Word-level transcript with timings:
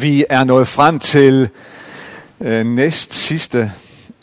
Vi 0.00 0.24
er 0.30 0.44
nået 0.44 0.68
frem 0.68 0.98
til 0.98 1.48
øh, 2.40 2.66
næst 2.66 3.14
sidste 3.14 3.72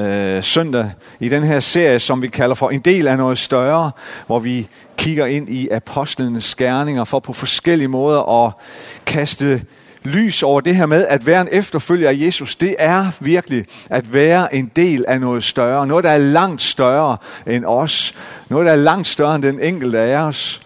øh, 0.02 0.44
søndag 0.44 0.92
i 1.20 1.30
den 1.30 1.44
her 1.44 1.60
serie, 1.60 2.00
som 2.00 2.22
vi 2.22 2.28
kalder 2.28 2.56
for 2.56 2.70
en 2.70 2.80
del 2.80 3.08
af 3.08 3.18
noget 3.18 3.38
større, 3.38 3.92
hvor 4.28 4.40
vi 4.40 4.68
kigger 4.98 5.26
ind 5.26 5.50
i 5.50 5.70
apostlenes 5.70 6.56
gerninger 6.56 7.04
for 7.04 7.20
på 7.20 7.34
forskellige 7.34 7.88
måder 7.88 8.46
at 8.46 8.54
kaste 9.06 9.62
lys 10.04 10.44
over 10.44 10.62
det 10.62 10.76
her 10.76 10.86
med, 10.86 11.06
at 11.06 11.26
være 11.26 11.42
en 11.42 11.50
efterfølger 11.52 12.10
af 12.10 12.16
Jesus, 12.18 12.56
det 12.56 12.76
er 12.80 13.12
virkelig 13.20 13.66
at 13.90 14.14
være 14.14 14.56
en 14.56 14.72
del 14.76 15.06
af 15.08 15.22
noget 15.22 15.44
større. 15.44 15.88
Noget, 15.88 16.04
der 16.04 16.12
er 16.12 16.18
langt 16.18 16.62
større 16.62 17.18
end 17.48 17.66
os. 17.66 18.16
Noget, 18.50 18.66
der 18.66 18.72
er 18.72 18.76
langt 18.76 19.08
større 19.08 19.36
end 19.36 19.44
den 19.44 19.60
enkelte 19.60 20.00
af 20.00 20.18
os 20.18 20.65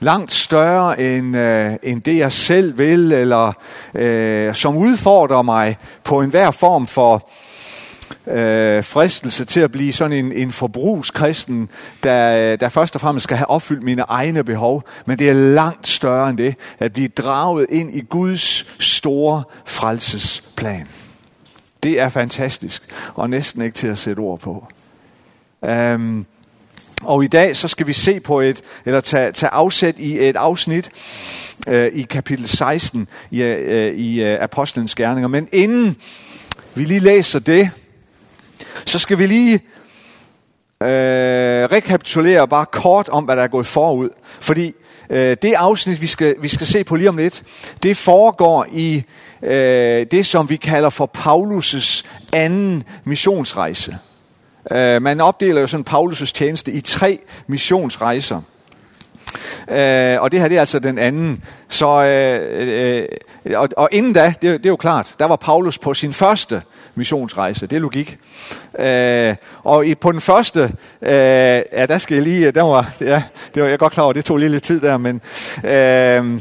langt 0.00 0.32
større 0.32 1.00
end, 1.00 1.36
øh, 1.36 1.72
end 1.82 2.02
det, 2.02 2.16
jeg 2.16 2.32
selv 2.32 2.78
vil, 2.78 3.12
eller 3.12 3.52
øh, 3.94 4.54
som 4.54 4.76
udfordrer 4.76 5.42
mig 5.42 5.78
på 6.04 6.20
enhver 6.20 6.50
form 6.50 6.86
for 6.86 7.28
øh, 8.26 8.84
fristelse 8.84 9.44
til 9.44 9.60
at 9.60 9.72
blive 9.72 9.92
sådan 9.92 10.24
en, 10.24 10.32
en 10.32 10.52
forbrugskristen, 10.52 11.68
der, 12.02 12.56
der 12.56 12.68
først 12.68 12.94
og 12.94 13.00
fremmest 13.00 13.24
skal 13.24 13.36
have 13.36 13.50
opfyldt 13.50 13.82
mine 13.82 14.02
egne 14.02 14.44
behov. 14.44 14.84
Men 15.06 15.18
det 15.18 15.28
er 15.28 15.34
langt 15.34 15.88
større 15.88 16.30
end 16.30 16.38
det, 16.38 16.54
at 16.78 16.92
blive 16.92 17.08
draget 17.08 17.66
ind 17.70 17.94
i 17.94 18.00
Guds 18.00 18.82
store 18.84 19.42
frelsesplan. 19.64 20.86
Det 21.82 22.00
er 22.00 22.08
fantastisk, 22.08 22.82
og 23.14 23.30
næsten 23.30 23.62
ikke 23.62 23.74
til 23.74 23.88
at 23.88 23.98
sætte 23.98 24.20
ord 24.20 24.38
på. 24.38 24.66
Um, 25.62 26.26
og 27.00 27.24
i 27.24 27.26
dag 27.26 27.56
så 27.56 27.68
skal 27.68 27.86
vi 27.86 27.92
se 27.92 28.20
på 28.20 28.40
et, 28.40 28.62
eller 28.84 29.00
tage, 29.00 29.32
tage 29.32 29.50
afsæt 29.50 29.94
i 29.98 30.28
et 30.28 30.36
afsnit 30.36 30.90
øh, 31.68 31.92
i 31.92 32.02
kapitel 32.02 32.48
16 32.48 33.08
i, 33.30 33.42
øh, 33.42 33.94
i 33.94 34.22
øh, 34.22 34.42
Apostlenes 34.42 34.94
Gerninger. 34.94 35.28
Men 35.28 35.48
inden 35.52 35.96
vi 36.74 36.84
lige 36.84 37.00
læser 37.00 37.38
det, 37.38 37.70
så 38.86 38.98
skal 38.98 39.18
vi 39.18 39.26
lige 39.26 39.54
øh, 40.82 40.88
rekapitulere 41.72 42.48
bare 42.48 42.66
kort 42.66 43.08
om, 43.08 43.24
hvad 43.24 43.36
der 43.36 43.42
er 43.42 43.48
gået 43.48 43.66
forud. 43.66 44.08
Fordi 44.40 44.74
øh, 45.10 45.36
det 45.42 45.52
afsnit, 45.52 46.02
vi 46.02 46.06
skal, 46.06 46.34
vi 46.40 46.48
skal 46.48 46.66
se 46.66 46.84
på 46.84 46.96
lige 46.96 47.08
om 47.08 47.16
lidt, 47.16 47.42
det 47.82 47.96
foregår 47.96 48.66
i 48.72 49.02
øh, 49.42 50.06
det, 50.10 50.26
som 50.26 50.50
vi 50.50 50.56
kalder 50.56 50.90
for 50.90 51.10
Paulus' 51.16 52.06
anden 52.32 52.84
missionsrejse. 53.04 53.98
Uh, 54.74 55.02
man 55.02 55.20
opdeler 55.20 55.60
jo 55.60 55.66
sådan 55.66 55.86
Paulus' 55.90 56.32
tjeneste 56.32 56.72
i 56.72 56.80
tre 56.80 57.18
missionsrejser. 57.46 58.36
Uh, 59.68 60.22
og 60.22 60.32
det 60.32 60.40
her 60.40 60.48
det 60.48 60.56
er 60.56 60.60
altså 60.60 60.78
den 60.78 60.98
anden. 60.98 61.44
Så, 61.68 61.86
uh, 61.86 63.52
uh, 63.52 63.60
og, 63.60 63.68
og 63.76 63.88
inden 63.92 64.12
da, 64.12 64.26
det, 64.26 64.42
det 64.42 64.66
er 64.66 64.70
jo 64.70 64.76
klart, 64.76 65.14
der 65.18 65.24
var 65.24 65.36
Paulus 65.36 65.78
på 65.78 65.94
sin 65.94 66.12
første 66.12 66.62
missionsrejse. 66.94 67.66
Det 67.66 67.76
er 67.76 67.80
logik. 67.80 68.18
Uh, 68.78 69.36
og 69.64 69.86
i, 69.86 69.94
på 69.94 70.12
den 70.12 70.20
første, 70.20 70.62
uh, 71.00 71.08
ja, 71.08 71.86
der 71.86 71.98
skal 71.98 72.14
jeg 72.14 72.24
lige, 72.24 72.50
der 72.50 72.62
var, 72.62 72.92
ja, 73.00 73.22
det 73.54 73.62
var 73.62 73.68
jeg 73.68 73.78
godt 73.78 73.92
klar 73.92 74.04
over, 74.04 74.12
det 74.12 74.24
tog 74.24 74.36
lige 74.36 74.48
lidt 74.48 74.62
tid 74.62 74.80
der, 74.80 74.96
men, 74.96 75.20
uh, 75.56 76.40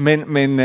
men, 0.00 0.24
men 0.26 0.60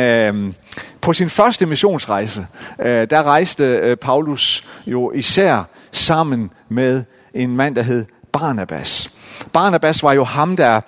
uh, 0.48 0.54
på 1.02 1.14
sin 1.14 1.30
første 1.30 1.66
missionsrejse, 1.66 2.48
uh, 2.80 2.86
der 2.86 3.24
rejste 3.24 3.82
uh, 3.92 3.98
Paulus 3.98 4.68
jo 4.88 5.12
især 5.12 5.64
sammen 5.98 6.52
med 6.70 7.04
en 7.34 7.56
mand, 7.56 7.76
der 7.76 7.82
hed 7.82 8.06
Barnabas. 8.32 9.10
Barnabas 9.54 10.04
var 10.04 10.14
jo 10.14 10.24
ham, 10.24 10.56
der, 10.56 10.82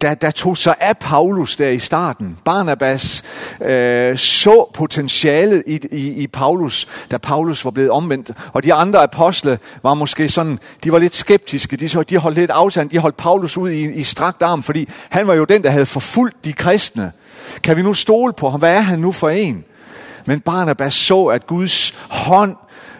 der, 0.00 0.14
der 0.14 0.30
tog 0.30 0.56
sig 0.56 0.74
af 0.80 0.98
Paulus 0.98 1.56
der 1.56 1.68
i 1.68 1.78
starten. 1.78 2.38
Barnabas 2.44 3.22
øh, 3.60 4.18
så 4.18 4.70
potentialet 4.74 5.62
i, 5.66 5.80
i, 5.92 6.08
i 6.08 6.26
Paulus, 6.26 6.88
da 7.10 7.18
Paulus 7.18 7.64
var 7.64 7.70
blevet 7.70 7.90
omvendt. 7.90 8.30
Og 8.52 8.62
de 8.62 8.74
andre 8.74 9.02
apostle 9.02 9.58
var 9.82 9.94
måske 9.94 10.28
sådan, 10.28 10.58
de 10.84 10.92
var 10.92 10.98
lidt 10.98 11.14
skeptiske. 11.14 11.76
De, 11.76 11.88
så, 11.88 12.02
de 12.02 12.18
holdt 12.18 12.38
lidt 12.38 12.50
afstand, 12.50 12.90
de 12.90 12.98
holdt 12.98 13.16
Paulus 13.16 13.56
ud 13.56 13.70
i, 13.70 13.92
i 13.92 14.02
strakt 14.02 14.42
arm, 14.42 14.62
fordi 14.62 14.88
han 15.08 15.26
var 15.26 15.34
jo 15.34 15.44
den, 15.44 15.62
der 15.62 15.70
havde 15.70 15.86
forfulgt 15.86 16.44
de 16.44 16.52
kristne. 16.52 17.12
Kan 17.62 17.76
vi 17.76 17.82
nu 17.82 17.94
stole 17.94 18.32
på 18.32 18.50
ham? 18.50 18.60
Hvad 18.60 18.74
er 18.74 18.80
han 18.80 18.98
nu 18.98 19.12
for 19.12 19.28
en? 19.28 19.64
Men 20.26 20.40
Barnabas 20.40 20.94
så, 20.94 21.24
at 21.24 21.46
Guds 21.46 21.90
hånd 22.10 22.56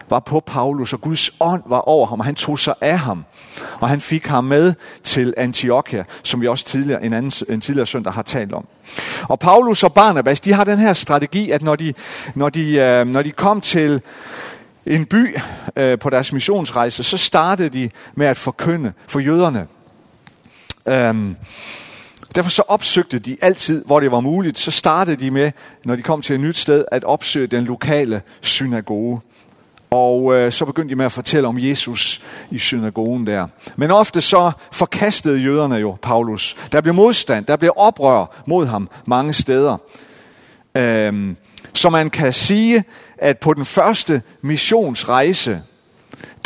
var 0.09 0.19
på 0.19 0.39
Paulus, 0.39 0.93
og 0.93 1.01
Guds 1.01 1.31
ånd 1.39 1.63
var 1.65 1.79
over 1.79 2.07
ham, 2.07 2.19
og 2.19 2.25
han 2.25 2.35
tog 2.35 2.59
sig 2.59 2.73
af 2.81 2.99
ham. 2.99 3.25
Og 3.79 3.89
han 3.89 4.01
fik 4.01 4.27
ham 4.27 4.43
med 4.43 4.73
til 5.03 5.33
Antiochia, 5.37 6.03
som 6.23 6.41
vi 6.41 6.47
også 6.47 6.65
tidligere, 6.65 7.03
en, 7.03 7.13
anden, 7.13 7.31
en 7.49 7.61
tidligere 7.61 7.87
søndag 7.87 8.13
har 8.13 8.21
talt 8.21 8.53
om. 8.53 8.67
Og 9.23 9.39
Paulus 9.39 9.83
og 9.83 9.93
Barnabas, 9.93 10.39
de 10.39 10.53
har 10.53 10.63
den 10.63 10.79
her 10.79 10.93
strategi, 10.93 11.51
at 11.51 11.61
når 11.61 11.75
de, 11.75 11.93
når 12.35 12.49
de, 12.49 12.75
øh, 12.75 13.07
når 13.07 13.21
de 13.21 13.31
kom 13.31 13.61
til 13.61 14.01
en 14.85 15.05
by 15.05 15.37
øh, 15.75 15.99
på 15.99 16.09
deres 16.09 16.33
missionsrejse, 16.33 17.03
så 17.03 17.17
startede 17.17 17.69
de 17.69 17.89
med 18.15 18.27
at 18.27 18.37
forkynde 18.37 18.93
for 19.07 19.19
jøderne. 19.19 19.67
Øhm, 20.87 21.35
Derfor 22.35 22.49
så 22.49 22.63
opsøgte 22.67 23.19
de 23.19 23.37
altid, 23.41 23.85
hvor 23.85 23.99
det 23.99 24.11
var 24.11 24.19
muligt, 24.19 24.59
så 24.59 24.71
startede 24.71 25.25
de 25.25 25.31
med, 25.31 25.51
når 25.85 25.95
de 25.95 26.01
kom 26.01 26.21
til 26.21 26.33
et 26.33 26.39
nyt 26.39 26.57
sted, 26.57 26.85
at 26.91 27.03
opsøge 27.03 27.47
den 27.47 27.63
lokale 27.63 28.21
synagoge. 28.41 29.21
Og 29.89 30.33
øh, 30.33 30.51
så 30.51 30.65
begyndte 30.65 30.89
de 30.89 30.95
med 30.95 31.05
at 31.05 31.11
fortælle 31.11 31.47
om 31.47 31.57
Jesus 31.59 32.21
i 32.51 32.57
synagogen 32.57 33.27
der. 33.27 33.47
Men 33.75 33.91
ofte 33.91 34.21
så 34.21 34.51
forkastede 34.71 35.41
jøderne 35.41 35.75
jo 35.75 35.97
Paulus. 36.01 36.55
Der 36.71 36.81
blev 36.81 36.93
modstand, 36.93 37.45
der 37.45 37.55
blev 37.55 37.73
oprør 37.75 38.43
mod 38.47 38.65
ham 38.65 38.89
mange 39.05 39.33
steder. 39.33 39.77
Øhm, 40.75 41.37
så 41.73 41.89
man 41.89 42.09
kan 42.09 42.33
sige, 42.33 42.83
at 43.17 43.37
på 43.37 43.53
den 43.53 43.65
første 43.65 44.21
missionsrejse, 44.41 45.61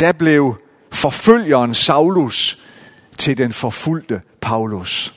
der 0.00 0.12
blev 0.12 0.54
forfølgeren 0.92 1.74
Saulus 1.74 2.58
til 3.18 3.38
den 3.38 3.52
forfulgte 3.52 4.20
Paulus. 4.40 5.14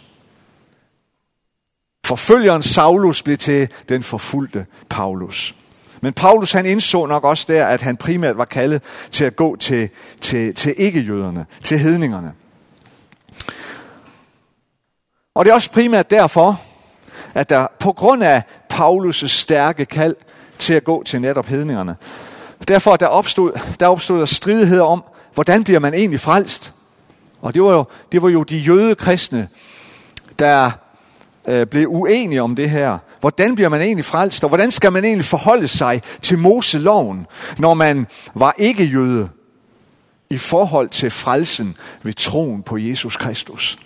Forfølgeren 2.06 2.64
Saulus 2.64 3.24
blev 3.24 3.38
til 3.38 3.68
den 3.90 4.04
forfulgte 4.04 4.66
Paulus. 4.90 5.56
Men 6.06 6.14
Paulus 6.14 6.52
han 6.52 6.66
indså 6.66 7.06
nok 7.06 7.24
også 7.24 7.46
der, 7.48 7.68
at 7.68 7.82
han 7.82 7.98
primært 7.98 8.38
var 8.38 8.46
kaldet 8.46 8.82
til 9.12 9.26
at 9.26 9.36
gå 9.36 9.56
til, 9.56 9.90
til, 10.22 10.56
til 10.56 10.74
ikke-jøderne, 10.78 11.46
til 11.64 11.80
hedningerne. 11.80 12.34
Og 15.36 15.46
det 15.46 15.52
er 15.52 15.56
også 15.56 15.72
primært 15.72 16.10
derfor, 16.10 16.62
at 17.34 17.50
der 17.50 17.68
på 17.80 17.92
grund 17.92 18.24
af 18.24 18.44
Paulus' 18.74 19.28
stærke 19.28 19.86
kald 19.86 20.16
til 20.60 20.74
at 20.74 20.84
gå 20.84 21.04
til 21.04 21.22
netop 21.22 21.46
hedningerne, 21.46 21.96
derfor 22.68 22.96
der 22.96 23.08
opstod, 23.08 23.60
der 23.80 23.88
opstod 23.88 24.20
der 24.20 24.26
stridigheder 24.26 24.84
om, 24.84 25.04
hvordan 25.34 25.64
bliver 25.64 25.80
man 25.80 25.94
egentlig 25.94 26.20
frelst? 26.20 26.74
Og 27.42 27.54
det 27.54 27.64
var 27.64 27.72
jo, 27.72 27.86
det 28.12 28.22
var 28.22 28.30
jo 28.30 28.44
de 28.44 28.58
jøde 28.58 28.96
kristne, 28.96 29.48
der 30.40 30.72
øh, 31.48 31.68
blev 31.68 31.88
uenige 31.90 32.42
om 32.42 32.56
det 32.56 32.70
her. 32.70 32.98
Hvordan 33.26 33.56
bliver 33.56 33.70
man 33.70 33.82
egentlig 33.82 34.06
frelst, 34.06 34.44
og 34.44 34.48
hvordan 34.48 34.72
skal 34.72 34.92
man 34.92 35.06
egentlig 35.06 35.26
forholde 35.26 35.68
sig 35.68 36.02
til 36.22 36.38
Moseloven, 36.38 37.28
når 37.58 37.74
man 37.74 38.08
var 38.36 38.56
ikke 38.58 38.84
jøde 38.84 39.30
i 40.30 40.38
forhold 40.38 40.90
til 40.90 41.12
frelsen 41.12 41.78
ved 42.04 42.14
troen 42.14 42.64
på 42.64 42.78
Jesus 42.78 43.18
Kristus? 43.18 43.78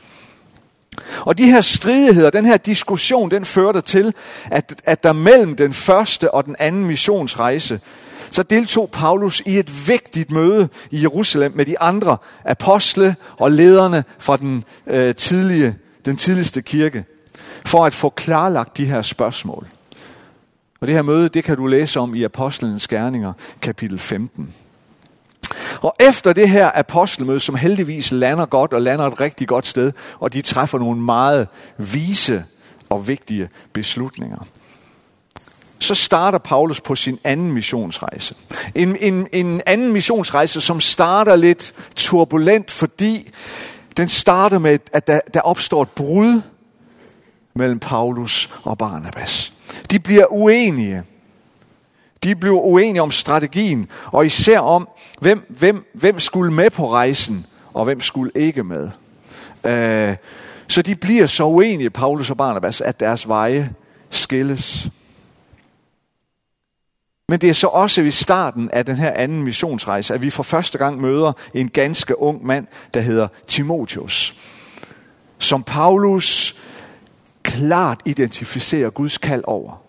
Og 1.20 1.38
de 1.38 1.46
her 1.46 1.62
stridigheder, 1.62 2.30
den 2.30 2.46
her 2.46 2.58
diskussion, 2.58 3.32
den 3.32 3.46
førte 3.46 3.82
til, 3.82 4.14
at, 4.52 4.82
at 4.84 5.04
der 5.04 5.14
mellem 5.14 5.56
den 5.56 5.74
første 5.74 6.34
og 6.34 6.46
den 6.46 6.56
anden 6.60 6.86
missionsrejse, 6.86 7.80
så 8.32 8.44
deltog 8.44 8.90
Paulus 8.92 9.42
i 9.46 9.60
et 9.60 9.88
vigtigt 9.88 10.32
møde 10.32 10.70
i 10.92 11.02
Jerusalem 11.02 11.52
med 11.56 11.66
de 11.66 11.80
andre 11.80 12.18
apostle 12.46 13.16
og 13.38 13.52
lederne 13.52 14.04
fra 14.18 14.38
den, 14.38 14.64
øh, 14.88 15.16
tidlige, 15.16 15.76
den 16.06 16.18
tidligste 16.18 16.62
kirke 16.62 17.06
for 17.66 17.86
at 17.86 17.94
få 17.94 18.10
klarlagt 18.10 18.78
de 18.78 18.86
her 18.86 19.02
spørgsmål. 19.02 19.68
Og 20.82 20.88
det 20.88 20.96
her 20.96 21.02
møde, 21.02 21.30
det 21.30 21.44
kan 21.44 21.58
du 21.58 21.68
læse 21.68 22.00
om 22.00 22.16
i 22.16 22.24
Apostlenes 22.24 22.88
Gerninger, 22.88 23.34
kapitel 23.62 24.00
15. 24.00 24.54
Og 25.82 25.96
efter 26.00 26.34
det 26.34 26.50
her 26.50 26.72
apostelmøde, 26.76 27.40
som 27.40 27.56
heldigvis 27.56 28.12
lander 28.12 28.46
godt 28.46 28.74
og 28.74 28.82
lander 28.82 29.08
et 29.08 29.22
rigtig 29.22 29.48
godt 29.48 29.68
sted, 29.68 29.92
og 30.20 30.34
de 30.34 30.42
træffer 30.42 30.80
nogle 30.80 31.02
meget 31.02 31.48
vise 31.78 32.46
og 32.90 33.08
vigtige 33.08 33.50
beslutninger, 33.74 34.46
så 35.80 35.96
starter 35.96 36.38
Paulus 36.38 36.82
på 36.82 36.96
sin 36.96 37.20
anden 37.24 37.52
missionsrejse. 37.52 38.36
En, 38.76 38.96
en, 39.00 39.28
en 39.32 39.62
anden 39.66 39.94
missionsrejse, 39.94 40.62
som 40.62 40.80
starter 40.80 41.36
lidt 41.36 41.74
turbulent, 41.96 42.72
fordi 42.72 43.32
den 43.98 44.10
starter 44.10 44.60
med, 44.60 44.80
at 44.94 45.08
der, 45.08 45.20
der 45.34 45.42
opstår 45.42 45.82
et 45.82 45.90
brud 45.90 46.42
mellem 47.60 47.80
Paulus 47.80 48.50
og 48.64 48.78
Barnabas. 48.78 49.54
De 49.92 50.00
bliver 50.00 50.26
uenige. 50.30 51.04
De 52.24 52.36
bliver 52.36 52.60
uenige 52.60 53.02
om 53.02 53.12
strategien, 53.12 53.88
og 54.06 54.26
især 54.26 54.60
om, 54.60 54.90
hvem, 55.20 55.46
hvem, 55.50 55.90
hvem 55.94 56.20
skulle 56.20 56.54
med 56.54 56.70
på 56.70 56.92
rejsen, 56.92 57.46
og 57.74 57.86
hvem 57.86 58.02
skulle 58.02 58.32
ikke 58.36 58.64
med. 58.64 58.90
Øh, 59.66 60.16
så 60.68 60.82
de 60.82 60.96
bliver 60.96 61.26
så 61.26 61.44
uenige, 61.44 61.90
Paulus 61.90 62.30
og 62.30 62.38
Barnabas, 62.38 62.82
at 62.82 63.00
deres 63.00 63.28
veje 63.28 63.74
skilles. 64.10 64.90
Men 67.30 67.42
det 67.42 67.50
er 67.50 67.54
så 67.54 67.68
også 67.68 68.02
ved 68.02 68.12
starten 68.12 68.70
af 68.72 68.86
den 68.86 68.96
her 68.96 69.12
anden 69.12 69.44
missionsrejse, 69.44 70.14
at 70.14 70.22
vi 70.22 70.30
for 70.30 70.44
første 70.44 70.78
gang 70.78 71.02
møder 71.02 71.34
en 71.54 71.70
ganske 71.70 72.20
ung 72.20 72.46
mand, 72.46 72.68
der 72.94 73.00
hedder 73.00 73.28
Timotheus. 73.48 74.36
Som 75.40 75.64
Paulus 75.64 76.56
klart 77.44 78.02
identificerer 78.06 78.90
Guds 78.90 79.18
kald 79.18 79.44
over. 79.48 79.82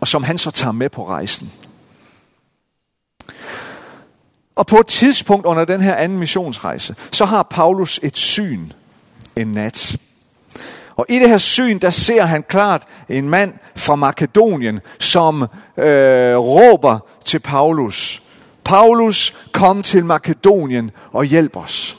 Og 0.00 0.08
som 0.08 0.22
han 0.22 0.38
så 0.38 0.50
tager 0.50 0.72
med 0.72 0.88
på 0.88 1.08
rejsen. 1.08 1.52
Og 4.56 4.66
på 4.66 4.76
et 4.76 4.86
tidspunkt 4.86 5.46
under 5.46 5.64
den 5.64 5.80
her 5.80 5.94
anden 5.94 6.18
missionsrejse, 6.18 6.94
så 7.12 7.24
har 7.24 7.42
Paulus 7.42 8.00
et 8.02 8.16
syn 8.16 8.70
en 9.36 9.46
nat. 9.46 9.96
Og 10.96 11.06
i 11.08 11.18
det 11.18 11.28
her 11.28 11.38
syn, 11.38 11.78
der 11.78 11.90
ser 11.90 12.22
han 12.22 12.42
klart 12.42 12.82
en 13.08 13.28
mand 13.28 13.54
fra 13.76 13.94
Makedonien, 13.96 14.80
som 14.98 15.42
øh, 15.76 16.36
råber 16.36 16.98
til 17.24 17.38
Paulus. 17.38 18.22
Paulus, 18.64 19.36
kom 19.52 19.82
til 19.82 20.04
Makedonien 20.04 20.90
og 21.12 21.24
hjælp 21.24 21.56
os. 21.56 21.96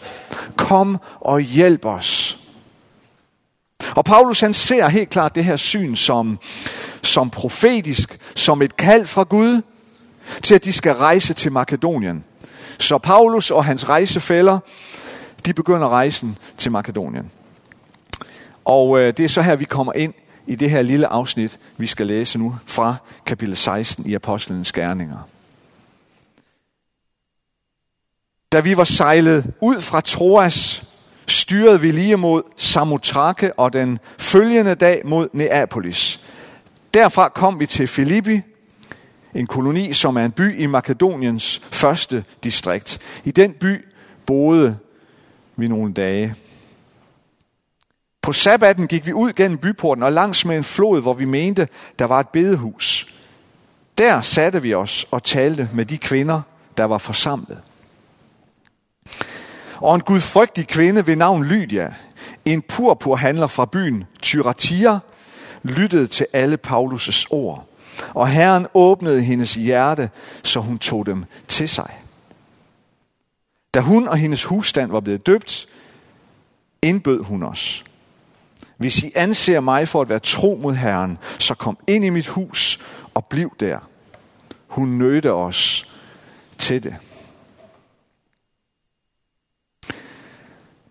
Kom 0.55 0.97
og 1.19 1.39
hjælp 1.39 1.85
os. 1.85 2.36
Og 3.79 4.05
Paulus 4.05 4.39
han 4.39 4.53
ser 4.53 4.87
helt 4.87 5.09
klart 5.09 5.35
det 5.35 5.45
her 5.45 5.55
syn 5.55 5.95
som, 5.95 6.39
som 7.01 7.29
profetisk, 7.29 8.19
som 8.35 8.61
et 8.61 8.77
kald 8.77 9.05
fra 9.05 9.23
Gud, 9.23 9.61
til 10.43 10.55
at 10.55 10.63
de 10.63 10.73
skal 10.73 10.93
rejse 10.93 11.33
til 11.33 11.51
Makedonien. 11.51 12.23
Så 12.79 12.97
Paulus 12.97 13.51
og 13.51 13.65
hans 13.65 13.89
rejsefælder, 13.89 14.59
de 15.45 15.53
begynder 15.53 15.89
rejsen 15.89 16.37
til 16.57 16.71
Makedonien. 16.71 17.31
Og 18.65 18.99
øh, 18.99 19.13
det 19.17 19.25
er 19.25 19.29
så 19.29 19.41
her, 19.41 19.55
vi 19.55 19.65
kommer 19.65 19.93
ind 19.93 20.13
i 20.47 20.55
det 20.55 20.69
her 20.69 20.81
lille 20.81 21.07
afsnit, 21.07 21.59
vi 21.77 21.87
skal 21.87 22.07
læse 22.07 22.39
nu 22.39 22.55
fra 22.65 22.95
kapitel 23.25 23.55
16 23.55 24.05
i 24.05 24.13
Apostlenes 24.13 24.71
Gerninger. 24.71 25.27
Da 28.51 28.59
vi 28.59 28.77
var 28.77 28.83
sejlet 28.83 29.53
ud 29.61 29.81
fra 29.81 30.01
Troas, 30.01 30.83
styrede 31.27 31.81
vi 31.81 31.91
lige 31.91 32.17
mod 32.17 32.43
Samothrake 32.57 33.59
og 33.59 33.73
den 33.73 33.99
følgende 34.17 34.75
dag 34.75 35.01
mod 35.05 35.29
Neapolis. 35.33 36.19
Derfra 36.93 37.29
kom 37.29 37.59
vi 37.59 37.65
til 37.65 37.87
Filippi, 37.87 38.41
en 39.35 39.47
koloni, 39.47 39.93
som 39.93 40.17
er 40.17 40.25
en 40.25 40.31
by 40.31 40.59
i 40.59 40.65
Makedoniens 40.65 41.61
første 41.71 42.23
distrikt. 42.43 42.99
I 43.23 43.31
den 43.31 43.53
by 43.53 43.85
boede 44.25 44.77
vi 45.55 45.67
nogle 45.67 45.93
dage. 45.93 46.35
På 48.21 48.33
sabbatten 48.33 48.87
gik 48.87 49.07
vi 49.07 49.13
ud 49.13 49.33
gennem 49.33 49.57
byporten 49.57 50.03
og 50.03 50.11
langs 50.11 50.45
med 50.45 50.57
en 50.57 50.63
flod, 50.63 51.01
hvor 51.01 51.13
vi 51.13 51.25
mente, 51.25 51.67
der 51.99 52.05
var 52.05 52.19
et 52.19 52.29
bedehus. 52.29 53.13
Der 53.97 54.21
satte 54.21 54.61
vi 54.61 54.73
os 54.73 55.05
og 55.11 55.23
talte 55.23 55.69
med 55.73 55.85
de 55.85 55.97
kvinder, 55.97 56.41
der 56.77 56.83
var 56.83 56.97
forsamlet. 56.97 57.57
Og 59.81 59.95
en 59.95 60.01
gudfrygtig 60.01 60.67
kvinde 60.67 61.07
ved 61.07 61.15
navn 61.15 61.43
Lydia, 61.43 61.93
en 62.45 62.61
purpurhandler 62.61 63.47
fra 63.47 63.65
byen 63.65 64.03
Tyratia, 64.21 64.99
lyttede 65.63 66.07
til 66.07 66.27
alle 66.33 66.57
Paulus' 66.67 67.25
ord. 67.29 67.65
Og 68.13 68.29
Herren 68.29 68.67
åbnede 68.73 69.23
hendes 69.23 69.55
hjerte, 69.55 70.09
så 70.43 70.59
hun 70.59 70.79
tog 70.79 71.05
dem 71.05 71.25
til 71.47 71.69
sig. 71.69 71.91
Da 73.73 73.79
hun 73.79 74.07
og 74.07 74.17
hendes 74.17 74.43
husstand 74.43 74.91
var 74.91 74.99
blevet 74.99 75.27
døbt, 75.27 75.67
indbød 76.81 77.23
hun 77.23 77.43
os. 77.43 77.83
Hvis 78.77 79.03
I 79.03 79.11
anser 79.15 79.59
mig 79.59 79.87
for 79.87 80.01
at 80.01 80.09
være 80.09 80.19
tro 80.19 80.59
mod 80.61 80.73
Herren, 80.73 81.17
så 81.39 81.55
kom 81.55 81.77
ind 81.87 82.05
i 82.05 82.09
mit 82.09 82.27
hus 82.27 82.79
og 83.13 83.25
bliv 83.25 83.55
der. 83.59 83.79
Hun 84.67 84.87
nødte 84.87 85.33
os 85.33 85.91
til 86.57 86.83
det. 86.83 86.95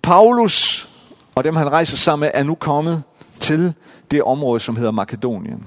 Paulus 0.07 0.89
og 1.35 1.45
dem 1.45 1.57
han 1.57 1.73
rejser 1.73 1.97
sammen 1.97 2.27
med 2.27 2.31
er 2.35 2.43
nu 2.43 2.55
kommet 2.55 3.03
til 3.41 3.75
det 4.11 4.23
område, 4.23 4.61
som 4.61 4.77
hedder 4.77 4.91
Makedonien. 4.91 5.67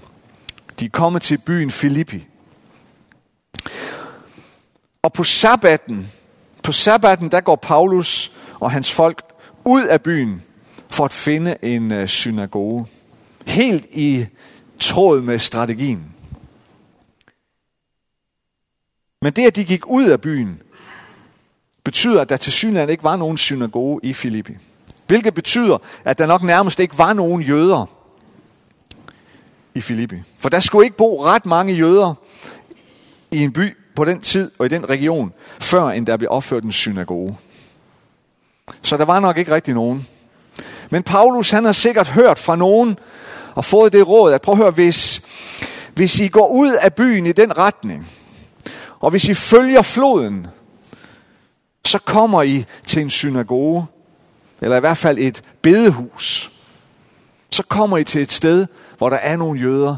De 0.79 0.85
er 0.85 0.89
kommet 0.89 1.21
til 1.21 1.37
byen 1.37 1.71
Filippi. 1.71 2.27
Og 5.01 5.13
på 5.13 5.23
sabbaten, 5.23 6.11
på 6.63 6.71
sabbaten, 6.71 7.31
der 7.31 7.41
går 7.41 7.55
Paulus 7.55 8.31
og 8.59 8.71
hans 8.71 8.91
folk 8.91 9.21
ud 9.65 9.83
af 9.83 10.01
byen 10.01 10.41
for 10.89 11.05
at 11.05 11.13
finde 11.13 11.57
en 11.61 11.91
øh, 11.91 12.07
synagoge. 12.07 12.85
Helt 13.45 13.85
i 13.91 14.25
tråd 14.79 15.21
med 15.21 15.39
strategien. 15.39 16.15
Men 19.21 19.33
det, 19.33 19.47
at 19.47 19.55
de 19.55 19.65
gik 19.65 19.87
ud 19.87 20.05
af 20.05 20.21
byen, 20.21 20.61
betyder, 21.83 22.21
at 22.21 22.29
der 22.29 22.37
til 22.37 22.53
synligheden 22.53 22.89
ikke 22.89 23.03
var 23.03 23.15
nogen 23.15 23.37
synagoge 23.37 23.99
i 24.03 24.13
Filippi. 24.13 24.53
Hvilket 25.07 25.33
betyder, 25.33 25.77
at 26.05 26.17
der 26.17 26.25
nok 26.25 26.43
nærmest 26.43 26.79
ikke 26.79 26.97
var 26.97 27.13
nogen 27.13 27.41
jøder 27.41 27.85
i 29.75 29.81
Filippi. 29.81 30.15
For 30.39 30.49
der 30.49 30.59
skulle 30.59 30.85
ikke 30.85 30.97
bo 30.97 31.25
ret 31.25 31.45
mange 31.45 31.73
jøder 31.73 32.13
i 33.31 33.43
en 33.43 33.53
by 33.53 33.77
på 33.95 34.05
den 34.05 34.21
tid 34.21 34.51
og 34.59 34.65
i 34.65 34.69
den 34.69 34.89
region, 34.89 35.33
før 35.59 35.89
end 35.89 36.05
der 36.07 36.17
blev 36.17 36.29
opført 36.31 36.63
en 36.63 36.71
synagoge. 36.71 37.37
Så 38.81 38.97
der 38.97 39.05
var 39.05 39.19
nok 39.19 39.37
ikke 39.37 39.53
rigtig 39.55 39.73
nogen. 39.73 40.07
Men 40.89 41.03
Paulus 41.03 41.51
han 41.51 41.65
har 41.65 41.71
sikkert 41.71 42.07
hørt 42.07 42.39
fra 42.39 42.55
nogen 42.55 42.99
og 43.55 43.65
fået 43.65 43.93
det 43.93 44.07
råd, 44.07 44.33
at 44.33 44.41
prøv 44.41 44.53
at 44.53 44.57
høre, 44.57 44.71
hvis, 44.71 45.21
hvis 45.93 46.19
I 46.19 46.27
går 46.27 46.47
ud 46.47 46.71
af 46.71 46.93
byen 46.93 47.25
i 47.25 47.31
den 47.31 47.57
retning, 47.57 48.09
og 48.99 49.09
hvis 49.11 49.29
I 49.29 49.33
følger 49.33 49.81
floden, 49.81 50.47
så 51.85 51.99
kommer 51.99 52.43
I 52.43 52.65
til 52.85 53.01
en 53.01 53.09
synagoge, 53.09 53.85
eller 54.61 54.77
i 54.77 54.79
hvert 54.79 54.97
fald 54.97 55.17
et 55.17 55.43
bedehus. 55.61 56.51
Så 57.51 57.63
kommer 57.63 57.97
I 57.97 58.03
til 58.03 58.21
et 58.21 58.31
sted, 58.31 58.67
hvor 58.97 59.09
der 59.09 59.17
er 59.17 59.35
nogle 59.35 59.59
jøder, 59.59 59.97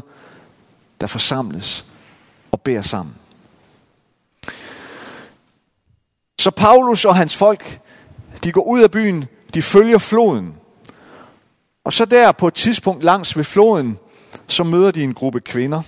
der 1.00 1.06
forsamles 1.06 1.84
og 2.52 2.60
beder 2.60 2.82
sammen. 2.82 3.14
Så 6.38 6.50
Paulus 6.50 7.04
og 7.04 7.16
hans 7.16 7.36
folk, 7.36 7.80
de 8.44 8.52
går 8.52 8.62
ud 8.62 8.80
af 8.80 8.90
byen, 8.90 9.24
de 9.54 9.62
følger 9.62 9.98
floden. 9.98 10.54
Og 11.84 11.92
så 11.92 12.04
der 12.04 12.32
på 12.32 12.48
et 12.48 12.54
tidspunkt 12.54 13.04
langs 13.04 13.36
ved 13.36 13.44
floden, 13.44 13.98
så 14.46 14.64
møder 14.64 14.90
de 14.90 15.02
en 15.02 15.14
gruppe 15.14 15.40
kvinder, 15.40 15.82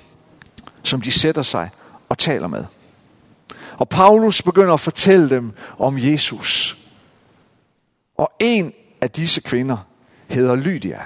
som 0.82 1.00
de 1.00 1.11
sætter 1.11 1.43
sig 1.43 1.70
og 2.08 2.19
taler 2.19 2.46
med. 2.46 2.65
Og 3.79 3.89
Paulus 3.89 4.43
begynder 4.43 4.75
at 4.75 4.81
fortælle 4.81 5.31
dem 5.31 5.53
om 5.79 5.99
Jesus. 5.99 6.79
Og 8.17 8.33
en 8.41 8.73
af 9.01 9.11
disse 9.11 9.41
kvinder 9.41 9.77
hedder 10.29 10.55
Lydia. 10.55 11.01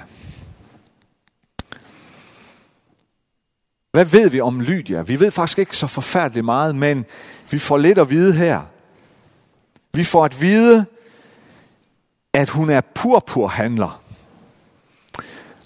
Hvad 3.91 4.05
ved 4.05 4.29
vi 4.29 4.41
om 4.41 4.61
Lydia? 4.61 5.01
Vi 5.01 5.19
ved 5.19 5.31
faktisk 5.31 5.59
ikke 5.59 5.77
så 5.77 5.87
forfærdeligt 5.87 6.45
meget, 6.45 6.75
men 6.75 7.05
vi 7.51 7.59
får 7.59 7.77
lidt 7.77 7.97
at 7.97 8.09
vide 8.09 8.33
her. 8.33 8.61
Vi 9.93 10.03
får 10.03 10.25
at 10.25 10.41
vide, 10.41 10.85
at 12.33 12.49
hun 12.49 12.69
er 12.69 12.81
purpurhandler. 12.81 14.01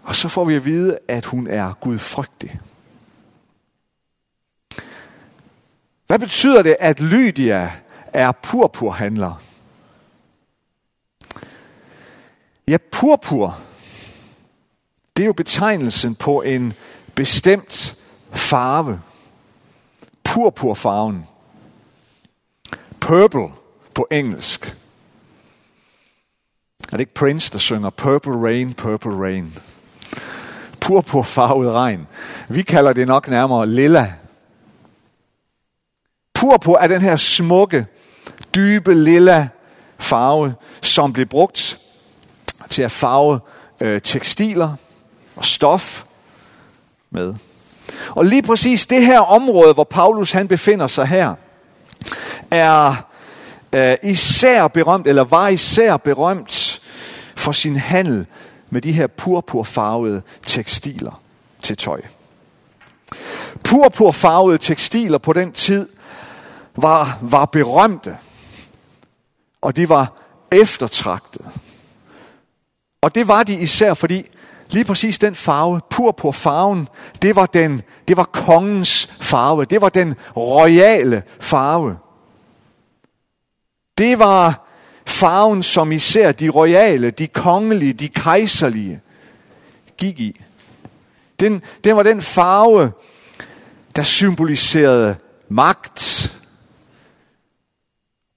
Og 0.03 0.15
så 0.15 0.29
får 0.29 0.45
vi 0.45 0.55
at 0.55 0.65
vide, 0.65 0.97
at 1.07 1.25
hun 1.25 1.47
er 1.47 1.73
gudfrygtig. 1.73 2.59
Hvad 6.13 6.19
betyder 6.19 6.61
det, 6.61 6.75
at 6.79 6.99
Lydia 6.99 7.71
er 8.13 8.31
purpurhandler? 8.31 9.41
Ja, 12.67 12.77
purpur, 12.91 13.59
det 15.17 15.23
er 15.23 15.27
jo 15.27 15.33
betegnelsen 15.33 16.15
på 16.15 16.41
en 16.41 16.73
bestemt 17.15 17.95
farve. 18.31 19.01
Purpurfarven. 20.23 21.25
Purple 23.01 23.47
på 23.93 24.07
engelsk. 24.11 24.77
Er 26.83 26.91
det 26.91 26.99
ikke 26.99 27.13
Prince, 27.13 27.51
der 27.51 27.59
synger 27.59 27.89
Purple 27.89 28.33
Rain, 28.33 28.73
Purple 28.73 29.15
Rain? 29.15 29.57
Purpurfarvet 30.81 31.71
regn. 31.71 32.07
Vi 32.49 32.61
kalder 32.61 32.93
det 32.93 33.07
nok 33.07 33.27
nærmere 33.27 33.67
lilla. 33.67 34.13
Purpur 36.43 36.77
er 36.77 36.87
den 36.87 37.01
her 37.01 37.15
smukke, 37.15 37.85
dybe 38.55 38.93
lilla 38.93 39.49
farve, 39.97 40.53
som 40.81 41.13
blev 41.13 41.25
brugt 41.25 41.77
til 42.69 42.81
at 42.81 42.91
farve 42.91 43.39
øh, 43.81 44.01
tekstiler 44.01 44.75
og 45.35 45.45
stof 45.45 46.03
med. 47.09 47.35
Og 48.09 48.25
lige 48.25 48.41
præcis 48.41 48.85
det 48.85 49.05
her 49.05 49.19
område, 49.19 49.73
hvor 49.73 49.83
Paulus 49.83 50.31
han 50.31 50.47
befinder 50.47 50.87
sig 50.87 51.07
her, 51.07 51.35
er 52.51 52.95
øh, 53.75 53.97
især 54.03 54.67
berømt, 54.67 55.07
eller 55.07 55.23
var 55.23 55.47
især 55.47 55.97
berømt 55.97 56.81
for 57.35 57.51
sin 57.51 57.75
handel 57.75 58.25
med 58.69 58.81
de 58.81 58.91
her 58.91 59.07
purpurfarvede 59.07 60.21
tekstiler 60.45 61.21
til 61.61 61.77
tøj. 61.77 62.01
Purpurfarvede 63.63 64.57
tekstiler 64.57 65.17
på 65.17 65.33
den 65.33 65.51
tid 65.51 65.89
var, 66.75 67.17
var 67.21 67.45
berømte, 67.45 68.17
og 69.61 69.75
de 69.75 69.89
var 69.89 70.13
eftertragtede. 70.51 71.49
Og 73.01 73.15
det 73.15 73.27
var 73.27 73.43
de 73.43 73.53
især, 73.53 73.93
fordi 73.93 74.29
lige 74.69 74.85
præcis 74.85 75.17
den 75.17 75.35
farve, 75.35 75.81
purpurfarven, 75.89 76.87
det 77.21 77.35
var, 77.35 77.45
den, 77.45 77.81
det 78.07 78.17
var 78.17 78.23
kongens 78.23 79.05
farve. 79.21 79.65
Det 79.65 79.81
var 79.81 79.89
den 79.89 80.15
royale 80.37 81.23
farve. 81.39 81.97
Det 83.97 84.19
var 84.19 84.67
farven, 85.05 85.63
som 85.63 85.91
især 85.91 86.31
de 86.31 86.49
royale, 86.49 87.11
de 87.11 87.27
kongelige, 87.27 87.93
de 87.93 88.07
kejserlige 88.07 89.01
gik 89.97 90.19
i. 90.19 90.41
Den, 91.39 91.61
den 91.83 91.95
var 91.95 92.03
den 92.03 92.21
farve, 92.21 92.91
der 93.95 94.03
symboliserede 94.03 95.15
magt, 95.49 96.32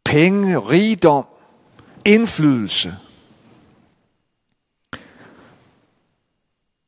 penge, 0.06 0.58
rigdom, 0.58 1.24
indflydelse. 2.04 2.94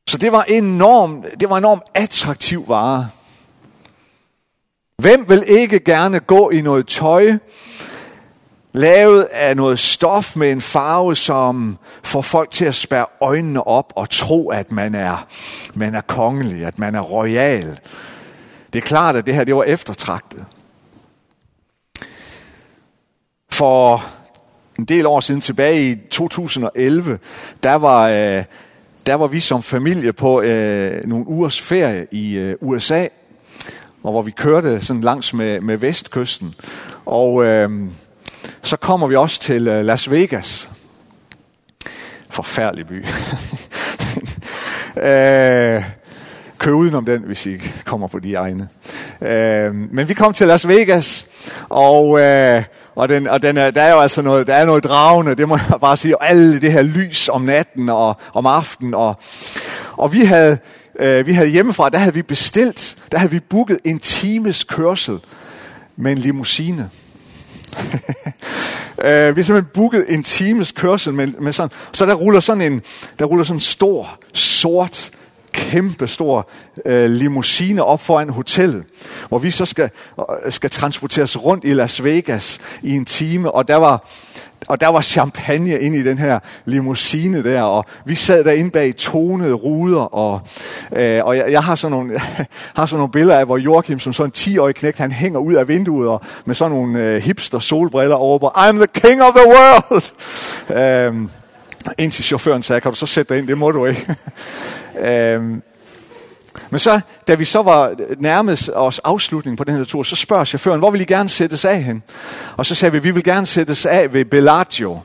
Så 0.09 0.19
det 0.19 0.33
var 0.33 0.43
enormt, 0.43 1.27
det 1.41 1.51
var 1.51 1.57
enormt 1.59 1.83
attraktiv 1.95 2.69
vare. 2.69 3.09
Hvem 4.97 5.29
vil 5.29 5.45
ikke 5.47 5.81
gerne 5.81 6.21
gå 6.21 6.51
i 6.51 6.61
noget 6.61 6.87
tøj, 6.87 7.39
lavet 8.73 9.23
af 9.23 9.57
noget 9.57 9.79
stof 9.79 10.37
med 10.37 10.53
en 10.53 10.61
farve, 10.61 11.17
som 11.17 11.79
får 12.03 12.23
folk 12.23 12.51
til 12.51 12.65
at 12.65 12.75
spærre 12.75 13.07
øjnene 13.21 13.67
op 13.67 13.93
og 13.97 14.11
tro, 14.11 14.51
at 14.51 14.73
man 14.73 14.95
er, 14.95 15.27
man 15.75 15.95
er 15.95 16.01
kongelig, 16.01 16.65
at 16.65 16.79
man 16.79 16.95
er 16.95 17.01
royal. 17.01 17.81
Det 18.73 18.79
er 18.79 18.87
klart, 18.87 19.17
at 19.17 19.27
det 19.27 19.35
her 19.35 19.45
det 19.45 19.57
var 19.57 19.65
eftertragtet. 19.65 20.47
For 23.59 24.05
en 24.79 24.85
del 24.85 25.07
år 25.07 25.21
siden, 25.21 25.41
tilbage 25.41 25.91
i 25.91 25.97
2011, 26.11 27.19
der 27.63 27.75
var, 27.75 28.09
øh, 28.09 28.45
der 29.07 29.15
var 29.15 29.27
vi 29.27 29.41
som 29.41 29.63
familie 29.63 30.13
på 30.13 30.41
øh, 30.41 31.09
nogle 31.09 31.29
ugers 31.29 31.61
ferie 31.61 32.07
i 32.11 32.35
øh, 32.35 32.57
USA, 32.61 33.07
og 34.03 34.13
hvor 34.13 34.23
vi 34.23 34.31
kørte 34.31 34.81
sådan 34.81 35.03
langs 35.03 35.35
med, 35.35 35.61
med 35.61 35.77
vestkysten. 35.77 36.55
Og 37.07 37.45
øh, 37.45 37.71
så 38.63 38.77
kommer 38.77 39.07
vi 39.07 39.17
også 39.17 39.41
til 39.41 39.69
øh, 39.69 39.85
Las 39.85 40.11
Vegas. 40.11 40.69
Forfærdelig 42.31 42.87
by. 42.87 43.05
øh, 45.09 45.85
kør 46.59 46.73
udenom 46.73 47.05
den, 47.05 47.23
hvis 47.23 47.47
I 47.47 47.59
kommer 47.85 48.07
på 48.07 48.19
de 48.19 48.35
egne. 48.35 48.69
Øh, 49.21 49.75
men 49.75 50.09
vi 50.09 50.15
kom 50.15 50.33
til 50.33 50.47
Las 50.47 50.69
Vegas, 50.69 51.27
og, 51.69 52.21
øh, 52.21 52.63
og, 52.99 53.09
den, 53.09 53.27
og 53.27 53.43
den 53.43 53.57
er, 53.57 53.71
der 53.71 53.83
er 53.83 53.93
jo 53.93 54.01
altså 54.01 54.23
noget, 54.23 54.47
der 54.47 54.55
er 54.55 54.65
noget 54.65 54.85
dragende, 54.85 55.35
det 55.35 55.49
må 55.49 55.57
jeg 55.57 55.81
bare 55.81 55.97
sige, 55.97 56.19
og 56.19 56.31
alle 56.31 56.61
det 56.61 56.73
her 56.73 56.83
lys 56.83 57.29
om 57.29 57.43
natten 57.43 57.89
og 57.89 58.17
om 58.35 58.47
aftenen. 58.47 58.95
Og, 58.95 59.17
og 59.93 60.13
vi 60.13 60.21
havde, 60.21 60.59
øh, 61.01 61.27
vi 61.27 61.33
havde 61.33 61.49
hjemmefra, 61.49 61.89
der 61.89 61.99
havde 61.99 62.15
vi 62.15 62.23
bestilt, 62.23 62.97
der 63.13 63.19
havde 63.19 63.31
vi 63.31 63.41
booket 63.41 63.79
en 63.85 63.99
times 63.99 64.65
kørsel 64.65 65.19
med 65.97 66.13
en 66.13 66.19
limousine. 66.19 66.91
øh, 69.05 69.37
vi 69.37 69.41
har 69.41 69.45
simpelthen 69.45 69.65
booket 69.75 70.05
en 70.09 70.23
times 70.23 70.73
kørsel 70.73 71.15
med, 71.15 71.27
med 71.27 71.53
sådan, 71.53 71.77
så 71.93 72.07
der 72.07 72.15
ruller 72.15 72.41
sådan 72.41 72.73
en, 72.73 72.83
der 73.19 73.25
ruller 73.25 73.45
sådan 73.45 73.57
en 73.57 73.61
stor, 73.61 74.19
sort, 74.33 75.11
kæmpe 75.59 76.07
stor 76.07 76.49
øh, 76.87 77.11
limousine 77.11 77.85
op 77.85 78.01
foran 78.01 78.31
hotellet, 78.31 78.85
hvor 79.29 79.39
vi 79.39 79.51
så 79.51 79.67
skal, 79.67 79.91
øh, 80.19 80.53
skal 80.53 80.71
transporteres 80.71 81.45
rundt 81.45 81.65
i 81.65 81.73
Las 81.75 82.05
Vegas 82.05 82.61
i 82.83 82.97
en 82.97 83.05
time, 83.05 83.51
og 83.51 83.69
der 83.69 83.77
var, 83.77 84.05
og 84.69 84.81
der 84.81 84.89
var 84.89 85.01
champagne 85.01 85.81
ind 85.81 85.95
i 85.95 86.03
den 86.03 86.19
her 86.19 86.39
limousine 86.65 87.45
der, 87.45 87.63
og 87.63 87.85
vi 88.05 88.15
sad 88.15 88.45
derinde 88.45 88.71
bag 88.71 88.97
tonede 88.97 89.55
ruder, 89.55 90.01
og, 90.01 90.41
øh, 90.97 91.25
og 91.25 91.37
jeg, 91.37 91.53
jeg 91.53 91.65
har, 91.65 91.75
sådan 91.75 91.93
nogle, 91.93 92.19
har 92.77 92.87
sådan 92.87 92.99
nogle 92.99 93.13
billeder 93.13 93.39
af, 93.39 93.47
hvor 93.47 93.57
Joachim 93.57 94.01
som 94.01 94.13
sådan 94.13 94.33
en 94.47 94.57
10-årig 94.57 94.75
knægt, 94.75 94.99
han 94.99 95.13
hænger 95.13 95.41
ud 95.41 95.55
af 95.55 95.69
vinduet 95.69 96.09
og 96.09 96.21
med 96.45 96.55
sådan 96.55 96.73
nogle 96.73 97.01
øh, 97.01 97.23
hipster 97.23 97.59
solbriller 97.59 98.17
over, 98.17 98.39
på, 98.39 98.49
I'm 98.49 98.77
the 98.77 98.87
king 98.87 99.23
of 99.23 99.35
the 99.35 99.47
world! 99.47 100.13
øh, 100.81 101.29
indtil 101.99 102.25
chaufføren 102.25 102.63
sagde, 102.63 102.81
kan 102.81 102.91
du 102.91 102.97
så 102.97 103.07
sætte 103.07 103.35
dig 103.35 103.39
ind? 103.39 103.49
Det 103.49 103.59
må 103.59 103.71
du 103.71 103.87
ikke. 103.87 104.07
øh, 105.01 105.61
men 106.71 106.79
så, 106.79 107.01
da 107.29 107.35
vi 107.35 107.45
så 107.45 107.63
var 107.63 107.95
nærmest 108.19 108.71
os 108.75 108.99
afslutningen 108.99 109.57
på 109.57 109.65
den 109.65 109.77
her 109.77 109.85
tur, 109.85 110.03
så 110.03 110.17
spørger 110.17 110.45
chaufføren, 110.45 110.79
hvor 110.79 110.91
vil 110.91 111.01
I 111.01 111.05
gerne 111.05 111.29
sættes 111.29 111.65
af 111.65 111.83
hen? 111.83 112.03
Og 112.57 112.67
så 112.67 112.75
sagde 112.75 112.93
vi, 112.93 112.99
vi 112.99 113.11
vil 113.11 113.25
gerne 113.25 113.47
sættes 113.47 113.87
af 113.87 114.15
ved 114.15 114.25
Bellagio. 114.25 115.01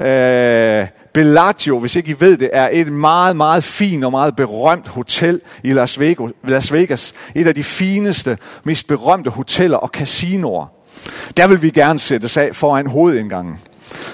Øh, 0.00 0.86
Bellagio, 1.14 1.78
hvis 1.78 1.96
ikke 1.96 2.10
I 2.10 2.16
ved 2.18 2.36
det, 2.36 2.50
er 2.52 2.68
et 2.72 2.92
meget, 2.92 3.36
meget 3.36 3.64
fint 3.64 4.04
og 4.04 4.10
meget 4.10 4.36
berømt 4.36 4.88
hotel 4.88 5.40
i 5.62 5.72
Las 5.72 6.00
Vegas. 6.00 6.30
Las 6.44 6.72
Vegas. 6.72 7.14
Et 7.34 7.46
af 7.46 7.54
de 7.54 7.64
fineste, 7.64 8.38
mest 8.64 8.86
berømte 8.86 9.30
hoteller 9.30 9.76
og 9.76 9.88
casinoer. 9.88 10.66
Der 11.36 11.46
vil 11.46 11.62
vi 11.62 11.70
gerne 11.70 11.98
sættes 11.98 12.36
af 12.36 12.50
foran 12.52 12.86
hovedindgangen. 12.86 13.58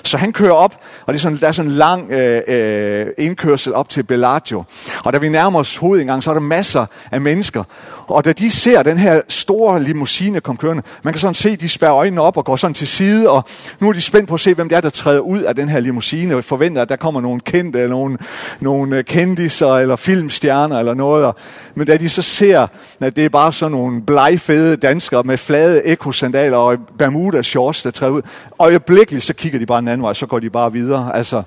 Så 0.04 0.16
han 0.16 0.33
kører 0.33 0.52
op, 0.52 0.75
og 1.07 1.12
det 1.12 1.19
er 1.19 1.23
sådan, 1.23 1.38
der 1.40 1.49
er 1.49 1.52
sådan 1.52 1.71
en 1.71 1.76
lang 1.76 2.11
øh, 2.11 2.43
øh, 2.49 3.07
indkørsel 3.19 3.75
op 3.75 3.88
til 3.88 4.02
Bellagio. 4.02 4.64
Og 5.04 5.12
da 5.12 5.19
vi 5.19 5.28
nærmer 5.28 5.59
os 5.59 5.76
hovedindgang, 5.76 6.23
så 6.23 6.31
er 6.31 6.35
der 6.35 6.40
masser 6.40 6.87
af 7.11 7.21
mennesker. 7.21 7.64
Og 8.06 8.25
da 8.25 8.32
de 8.32 8.50
ser 8.50 8.82
den 8.82 8.99
her 8.99 9.20
store 9.28 9.82
limousine 9.82 10.40
komme 10.40 10.58
kørende, 10.58 10.82
man 11.02 11.12
kan 11.12 11.20
sådan 11.20 11.34
se, 11.34 11.56
de 11.56 11.68
spærrer 11.68 11.94
øjnene 11.94 12.20
op 12.20 12.37
og 12.37 12.44
går 12.44 12.56
sådan 12.56 12.75
til 12.75 12.88
side, 12.88 13.30
og 13.30 13.44
nu 13.80 13.88
er 13.88 13.92
de 13.92 14.00
spændt 14.00 14.28
på 14.28 14.34
at 14.34 14.40
se, 14.40 14.54
hvem 14.54 14.68
det 14.68 14.76
er, 14.76 14.80
der 14.80 14.90
træder 14.90 15.20
ud 15.20 15.40
af 15.40 15.54
den 15.54 15.68
her 15.68 15.80
limousine, 15.80 16.37
og 16.37 16.44
forventer, 16.44 16.82
at 16.82 16.88
der 16.88 16.96
kommer 16.96 17.20
nogen 17.20 17.40
kendte, 17.40 17.78
eller 17.78 17.96
nogen, 17.96 18.18
nogle 18.61 18.96
øh, 18.96 19.04
kendiser, 19.04 19.75
eller 19.75 19.96
filmstjerner, 19.96 20.78
eller 20.78 20.94
noget. 20.94 21.34
Men 21.75 21.87
da 21.87 21.96
de 21.96 22.08
så 22.08 22.23
ser, 22.23 22.66
at 23.00 23.16
det 23.16 23.25
er 23.25 23.28
bare 23.28 23.52
sådan 23.52 23.73
nogle 23.73 24.02
blegfede 24.02 24.76
danskere 24.76 25.23
med 25.23 25.38
flade 25.38 25.87
ekosandaler 25.87 26.56
og 26.56 26.78
Bermuda 26.99 27.42
shorts, 27.42 27.82
der 27.82 27.90
træder 27.90 28.12
ud, 28.12 28.23
øjeblikkeligt 28.58 29.25
så 29.25 29.34
kigger 29.34 29.58
de 29.58 29.66
bare 29.66 29.78
en 29.78 29.88
anden 29.88 30.02
vej, 30.02 30.12
så 30.12 30.26
går 30.26 30.38
de 30.38 30.50
bare 30.50 30.73
videre. 30.73 31.16
Altså, 31.16 31.42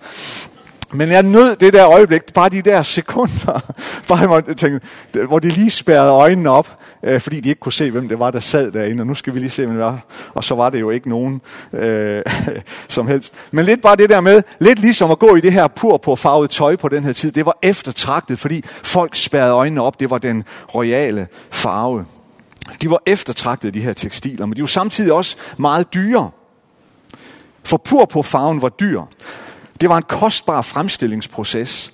men 0.91 1.11
jeg 1.11 1.23
nød 1.23 1.55
det 1.55 1.73
der 1.73 1.87
øjeblik, 1.87 2.33
bare 2.33 2.49
de 2.49 2.61
der 2.61 2.81
sekunder, 2.81 3.73
bare 4.09 4.43
jeg 4.47 4.57
tænke, 4.57 4.79
hvor 5.27 5.39
de 5.39 5.49
lige 5.49 5.69
spærrede 5.69 6.11
øjnene 6.11 6.49
op, 6.49 6.77
øh, 7.03 7.21
fordi 7.21 7.39
de 7.39 7.49
ikke 7.49 7.59
kunne 7.59 7.73
se, 7.73 7.91
hvem 7.91 8.09
det 8.09 8.19
var, 8.19 8.31
der 8.31 8.39
sad 8.39 8.71
derinde, 8.71 9.01
og 9.01 9.07
nu 9.07 9.15
skal 9.15 9.33
vi 9.33 9.39
lige 9.39 9.49
se, 9.49 9.65
hvem 9.65 9.75
det 9.75 9.85
var. 9.85 10.05
Og 10.33 10.43
så 10.43 10.55
var 10.55 10.69
det 10.69 10.79
jo 10.79 10.89
ikke 10.89 11.09
nogen 11.09 11.41
øh, 11.73 12.23
som 12.87 13.07
helst. 13.07 13.33
Men 13.51 13.65
lidt 13.65 13.81
bare 13.81 13.95
det 13.95 14.09
der 14.09 14.21
med, 14.21 14.41
lidt 14.59 14.79
ligesom 14.79 15.11
at 15.11 15.19
gå 15.19 15.35
i 15.35 15.41
det 15.41 15.53
her 15.53 15.67
pur 15.67 15.97
på 15.97 16.15
farvet 16.15 16.49
tøj 16.49 16.75
på 16.75 16.89
den 16.89 17.03
her 17.03 17.13
tid, 17.13 17.31
det 17.31 17.45
var 17.45 17.57
eftertragtet, 17.63 18.39
fordi 18.39 18.63
folk 18.83 19.15
spærrede 19.15 19.53
øjnene 19.53 19.81
op, 19.81 19.99
det 19.99 20.09
var 20.09 20.17
den 20.17 20.43
royale 20.75 21.27
farve. 21.51 22.05
De 22.81 22.89
var 22.89 23.01
eftertragtet, 23.05 23.73
de 23.73 23.81
her 23.81 23.93
tekstiler, 23.93 24.45
men 24.45 24.55
de 24.55 24.61
var 24.61 24.67
samtidig 24.67 25.13
også 25.13 25.37
meget 25.57 25.93
dyre. 25.93 26.29
For 27.63 27.77
pur 27.77 28.05
på 28.05 28.23
farven 28.23 28.61
var 28.61 28.69
dyr. 28.69 29.01
Det 29.81 29.89
var 29.89 29.97
en 29.97 30.03
kostbar 30.03 30.61
fremstillingsproces, 30.61 31.91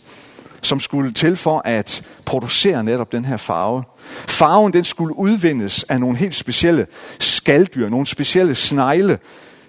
som 0.62 0.80
skulle 0.80 1.13
til 1.13 1.36
for 1.36 1.62
at 1.66 2.04
producere 2.25 2.84
netop 2.84 3.12
den 3.12 3.25
her 3.25 3.38
farve. 3.38 3.84
Farven 4.28 4.74
den 4.74 4.84
skulle 4.84 5.18
udvindes 5.18 5.84
af 5.84 6.00
nogle 6.00 6.18
helt 6.18 6.36
specielle 6.36 6.88
skalddyr, 7.20 7.90
nogle 7.90 8.08
specielle 8.08 8.56
snegle, 8.56 9.20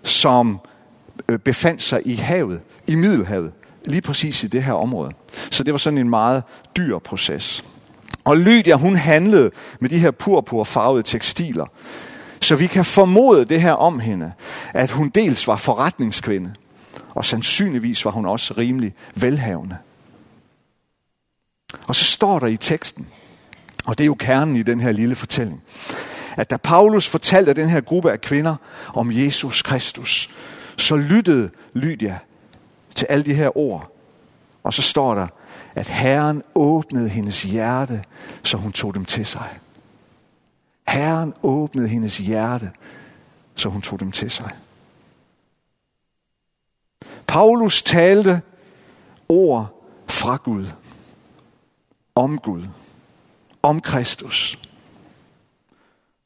som 0.02 0.60
øh, 1.28 1.38
befandt 1.38 1.82
sig 1.82 2.00
i 2.04 2.14
havet, 2.14 2.60
i 2.86 2.94
Middelhavet, 2.94 3.52
lige 3.86 4.02
præcis 4.02 4.44
i 4.44 4.46
det 4.46 4.62
her 4.62 4.72
område. 4.72 5.12
Så 5.50 5.64
det 5.64 5.74
var 5.74 5.78
sådan 5.78 5.98
en 5.98 6.10
meget 6.10 6.42
dyr 6.76 6.98
proces. 6.98 7.64
Og 8.24 8.36
Lydia, 8.36 8.74
hun 8.74 8.96
handlede 8.96 9.50
med 9.80 9.90
de 9.90 9.98
her 9.98 10.10
purpurfarvede 10.10 11.02
tekstiler. 11.02 11.66
Så 12.40 12.56
vi 12.56 12.66
kan 12.66 12.84
formode 12.84 13.44
det 13.44 13.60
her 13.60 13.72
om 13.72 13.98
hende, 13.98 14.32
at 14.74 14.90
hun 14.90 15.08
dels 15.08 15.46
var 15.46 15.56
forretningskvinde, 15.56 16.54
og 17.14 17.24
sandsynligvis 17.24 18.04
var 18.04 18.10
hun 18.10 18.26
også 18.26 18.54
rimelig 18.58 18.94
velhavende. 19.14 19.76
Og 21.86 21.94
så 21.94 22.04
står 22.04 22.38
der 22.38 22.46
i 22.46 22.56
teksten, 22.56 23.08
og 23.86 23.98
det 23.98 24.04
er 24.04 24.06
jo 24.06 24.14
kernen 24.14 24.56
i 24.56 24.62
den 24.62 24.80
her 24.80 24.92
lille 24.92 25.16
fortælling, 25.16 25.62
at 26.36 26.50
da 26.50 26.56
Paulus 26.56 27.08
fortalte 27.08 27.54
den 27.54 27.68
her 27.68 27.80
gruppe 27.80 28.12
af 28.12 28.20
kvinder 28.20 28.56
om 28.94 29.12
Jesus 29.12 29.62
Kristus, 29.62 30.30
så 30.76 30.96
lyttede 30.96 31.50
Lydia 31.74 32.18
til 32.94 33.06
alle 33.10 33.24
de 33.24 33.34
her 33.34 33.56
ord. 33.58 33.92
Og 34.62 34.74
så 34.74 34.82
står 34.82 35.14
der, 35.14 35.26
at 35.74 35.88
Herren 35.88 36.42
åbnede 36.54 37.08
hendes 37.08 37.42
hjerte, 37.42 38.04
så 38.42 38.56
hun 38.56 38.72
tog 38.72 38.94
dem 38.94 39.04
til 39.04 39.26
sig. 39.26 39.58
Herren 40.88 41.34
åbnede 41.42 41.88
hendes 41.88 42.18
hjerte, 42.18 42.70
så 43.54 43.68
hun 43.68 43.82
tog 43.82 44.00
dem 44.00 44.12
til 44.12 44.30
sig. 44.30 44.50
Paulus 47.34 47.82
talte 47.82 48.42
ord 49.28 49.84
fra 50.08 50.36
Gud, 50.36 50.66
om 52.14 52.38
Gud, 52.38 52.64
om 53.62 53.80
Kristus. 53.80 54.58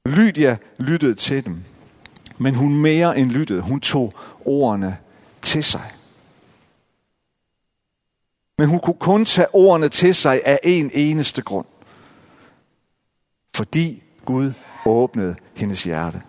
Lydia 0.06 0.56
lyttede 0.78 1.14
til 1.14 1.44
dem, 1.44 1.64
men 2.38 2.54
hun 2.54 2.74
mere 2.74 3.18
end 3.18 3.30
lyttede. 3.30 3.60
Hun 3.60 3.80
tog 3.80 4.14
ordene 4.44 4.98
til 5.42 5.64
sig. 5.64 5.92
Men 8.58 8.68
hun 8.68 8.80
kunne 8.80 8.98
kun 9.00 9.24
tage 9.24 9.54
ordene 9.54 9.88
til 9.88 10.14
sig 10.14 10.42
af 10.44 10.60
en 10.62 10.90
eneste 10.94 11.42
grund. 11.42 11.66
Fordi 13.54 14.02
Gud 14.24 14.52
åbnede 14.86 15.36
hendes 15.54 15.84
hjerte. 15.84 16.22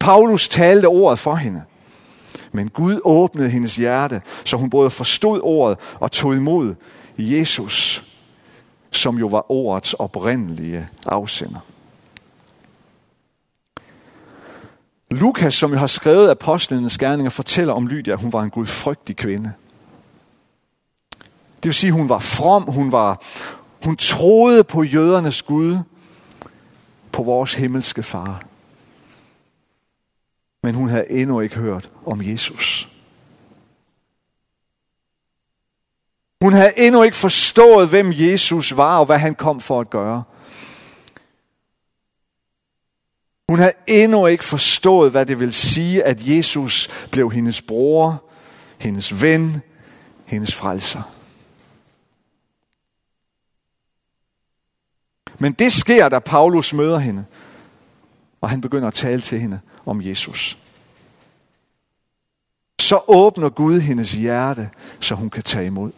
Paulus 0.00 0.48
talte 0.48 0.86
ordet 0.86 1.18
for 1.18 1.34
hende. 1.34 1.64
Men 2.52 2.68
Gud 2.68 3.00
åbnede 3.04 3.50
hendes 3.50 3.76
hjerte, 3.76 4.22
så 4.44 4.56
hun 4.56 4.70
både 4.70 4.90
forstod 4.90 5.40
ordet 5.42 5.78
og 6.00 6.12
tog 6.12 6.34
imod 6.34 6.74
Jesus, 7.18 8.04
som 8.90 9.18
jo 9.18 9.26
var 9.26 9.50
ordets 9.50 9.94
oprindelige 9.94 10.88
afsender. 11.06 11.60
Lukas, 15.10 15.54
som 15.54 15.72
jo 15.72 15.78
har 15.78 15.86
skrevet 15.86 16.30
apostlenes 16.30 16.98
gerninger, 16.98 17.30
fortæller 17.30 17.72
om 17.72 17.86
Lydia, 17.86 18.12
at 18.12 18.20
hun 18.20 18.32
var 18.32 18.42
en 18.42 18.50
gudfrygtig 18.50 19.16
kvinde. 19.16 19.52
Det 21.56 21.68
vil 21.68 21.74
sige, 21.74 21.88
at 21.88 21.94
hun 21.94 22.08
var 22.08 22.18
from, 22.18 22.62
hun, 22.62 22.92
var, 22.92 23.22
hun 23.84 23.96
troede 23.96 24.64
på 24.64 24.82
jødernes 24.82 25.42
Gud, 25.42 25.78
på 27.12 27.22
vores 27.22 27.54
himmelske 27.54 28.02
far. 28.02 28.42
Men 30.64 30.74
hun 30.74 30.88
havde 30.88 31.10
endnu 31.10 31.40
ikke 31.40 31.56
hørt 31.56 31.90
om 32.06 32.22
Jesus. 32.22 32.88
Hun 36.42 36.52
havde 36.52 36.72
endnu 36.78 37.02
ikke 37.02 37.16
forstået, 37.16 37.88
hvem 37.88 38.12
Jesus 38.12 38.76
var 38.76 38.98
og 38.98 39.06
hvad 39.06 39.18
han 39.18 39.34
kom 39.34 39.60
for 39.60 39.80
at 39.80 39.90
gøre. 39.90 40.24
Hun 43.48 43.58
havde 43.58 43.72
endnu 43.86 44.26
ikke 44.26 44.44
forstået, 44.44 45.10
hvad 45.10 45.26
det 45.26 45.40
vil 45.40 45.52
sige, 45.52 46.04
at 46.04 46.28
Jesus 46.28 46.88
blev 47.10 47.30
hendes 47.30 47.62
bror, 47.62 48.24
hendes 48.78 49.22
ven, 49.22 49.62
hendes 50.24 50.54
frelser. 50.54 51.02
Men 55.38 55.52
det 55.52 55.72
sker, 55.72 56.08
da 56.08 56.18
Paulus 56.18 56.72
møder 56.72 56.98
hende, 56.98 57.24
og 58.44 58.50
han 58.50 58.60
begynder 58.60 58.88
at 58.88 58.94
tale 58.94 59.20
til 59.20 59.40
hende 59.40 59.60
om 59.86 60.02
Jesus. 60.02 60.58
Så 62.80 63.00
åbner 63.08 63.48
Gud 63.48 63.80
hendes 63.80 64.12
hjerte, 64.12 64.70
så 65.00 65.14
hun 65.14 65.30
kan 65.30 65.42
tage 65.42 65.66
imod. 65.66 65.92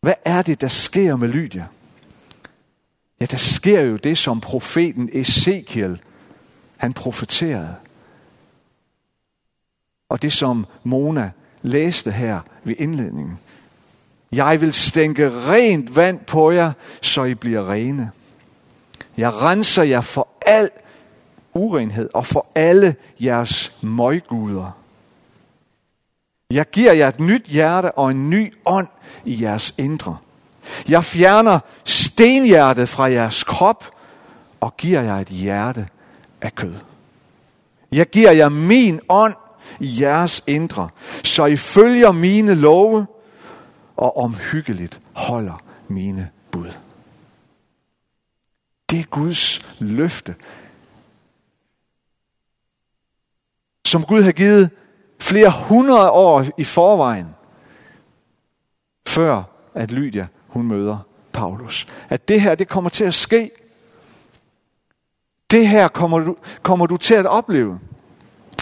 Hvad 0.00 0.14
er 0.24 0.42
det, 0.42 0.60
der 0.60 0.68
sker 0.68 1.16
med 1.16 1.28
Lydia? 1.28 1.66
Ja, 3.20 3.26
der 3.26 3.36
sker 3.36 3.80
jo 3.80 3.96
det, 3.96 4.18
som 4.18 4.40
profeten 4.40 5.10
Ezekiel, 5.12 6.02
han 6.76 6.92
profeterede. 6.92 7.76
Og 10.08 10.22
det, 10.22 10.32
som 10.32 10.66
Mona 10.84 11.30
læste 11.62 12.12
her 12.12 12.40
ved 12.64 12.74
indledningen. 12.78 13.38
Jeg 14.32 14.60
vil 14.60 14.72
stænke 14.72 15.30
rent 15.30 15.96
vand 15.96 16.18
på 16.18 16.50
jer, 16.50 16.72
så 17.00 17.24
I 17.24 17.34
bliver 17.34 17.70
rene. 17.70 18.10
Jeg 19.16 19.42
renser 19.42 19.82
jer 19.82 20.00
for 20.00 20.28
al 20.46 20.70
urenhed 21.54 22.08
og 22.14 22.26
for 22.26 22.46
alle 22.54 22.96
jeres 23.20 23.72
møgguder. 23.82 24.76
Jeg 26.50 26.70
giver 26.70 26.92
jer 26.92 27.08
et 27.08 27.20
nyt 27.20 27.46
hjerte 27.46 27.92
og 27.92 28.10
en 28.10 28.30
ny 28.30 28.54
ånd 28.64 28.88
i 29.24 29.42
jeres 29.42 29.74
indre. 29.78 30.16
Jeg 30.88 31.04
fjerner 31.04 31.58
stenhjertet 31.84 32.88
fra 32.88 33.10
jeres 33.10 33.44
krop 33.44 33.84
og 34.60 34.76
giver 34.76 35.02
jer 35.02 35.16
et 35.16 35.28
hjerte 35.28 35.88
af 36.40 36.54
kød. 36.54 36.74
Jeg 37.92 38.06
giver 38.06 38.30
jer 38.30 38.48
min 38.48 39.00
ånd 39.08 39.34
i 39.80 40.02
jeres 40.02 40.44
indre, 40.46 40.88
så 41.24 41.46
I 41.46 41.56
følger 41.56 42.12
mine 42.12 42.54
love 42.54 43.06
og 43.96 44.16
omhyggeligt 44.16 45.00
holder 45.12 45.62
mine 45.88 46.30
bud. 46.50 46.72
Det 48.90 49.00
er 49.00 49.04
Guds 49.04 49.76
løfte, 49.80 50.34
som 53.86 54.04
Gud 54.04 54.22
har 54.22 54.32
givet 54.32 54.70
flere 55.18 55.52
hundrede 55.68 56.10
år 56.10 56.44
i 56.58 56.64
forvejen, 56.64 57.34
før 59.08 59.42
at 59.74 59.92
Lydia 59.92 60.26
hun 60.48 60.66
møder 60.66 60.98
Paulus. 61.32 61.86
At 62.08 62.28
det 62.28 62.40
her, 62.40 62.54
det 62.54 62.68
kommer 62.68 62.90
til 62.90 63.04
at 63.04 63.14
ske. 63.14 63.50
Det 65.50 65.68
her 65.68 65.88
kommer 65.88 66.18
du, 66.18 66.36
kommer 66.62 66.86
du 66.86 66.96
til 66.96 67.14
at 67.14 67.26
opleve. 67.26 67.80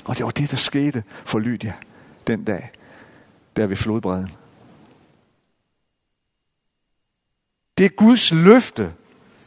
Og 0.05 0.17
det 0.17 0.25
var 0.25 0.31
det, 0.31 0.51
der 0.51 0.57
skete 0.57 1.03
for 1.09 1.39
Lydia 1.39 1.73
den 2.27 2.45
dag, 2.45 2.71
der 3.57 3.67
ved 3.67 3.77
flodbredden. 3.77 4.31
Det 7.81 7.87
er 7.87 7.97
Guds 7.97 8.33
løfte 8.33 8.93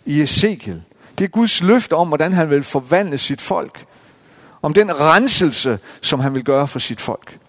i 0.06 0.22
Ezekiel. 0.22 0.84
Det 1.18 1.24
er 1.24 1.28
Guds 1.28 1.62
løfte 1.62 1.94
om, 1.94 2.08
hvordan 2.08 2.34
han 2.34 2.50
vil 2.50 2.64
forvandle 2.64 3.18
sit 3.18 3.42
folk. 3.42 3.86
Om 4.62 4.74
den 4.74 5.00
renselse, 5.00 5.80
som 6.02 6.20
han 6.20 6.34
vil 6.34 6.44
gøre 6.44 6.68
for 6.68 6.80
sit 6.80 7.02
folk. 7.02 7.40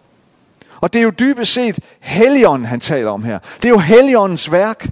Og 0.80 0.92
det 0.92 0.98
er 0.98 1.02
jo 1.02 1.10
dybest 1.10 1.52
set 1.52 1.78
Helligånden, 2.00 2.66
han 2.66 2.80
taler 2.80 3.10
om 3.10 3.24
her. 3.24 3.38
Det 3.56 3.64
er 3.64 3.68
jo 3.68 3.78
Helligåndens 3.78 4.52
værk. 4.52 4.90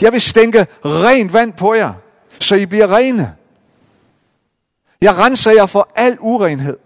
Jeg 0.00 0.12
vil 0.12 0.20
stænke 0.20 0.66
rent 0.84 1.32
vand 1.32 1.52
på 1.52 1.74
jer, 1.74 1.92
så 2.40 2.54
I 2.54 2.66
bliver 2.66 2.96
rene. 2.96 3.34
Jeg 5.00 5.16
renser 5.16 5.50
jer 5.50 5.66
for 5.66 5.88
al 5.94 6.16
urenhed. 6.20 6.78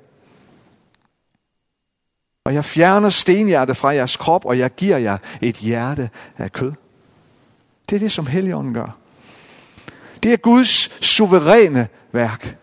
Og 2.44 2.55
jeg 2.55 2.64
fjerner 2.64 3.11
stenhjerte 3.11 3.74
fra 3.74 3.88
jeres 3.88 4.16
krop, 4.16 4.44
og 4.44 4.59
jeg 4.59 4.74
giver 4.74 4.98
jer 4.98 5.18
et 5.40 5.57
hjerte 5.57 6.11
af 6.38 6.53
kød. 6.53 6.72
Det 7.90 7.97
er 7.97 8.01
det, 8.01 8.12
som 8.12 8.27
Helligånden 8.27 8.75
gør. 8.75 8.97
Det 10.23 10.33
er 10.33 10.37
Guds 10.37 11.05
suveræne 11.05 11.88
værk. 12.12 12.59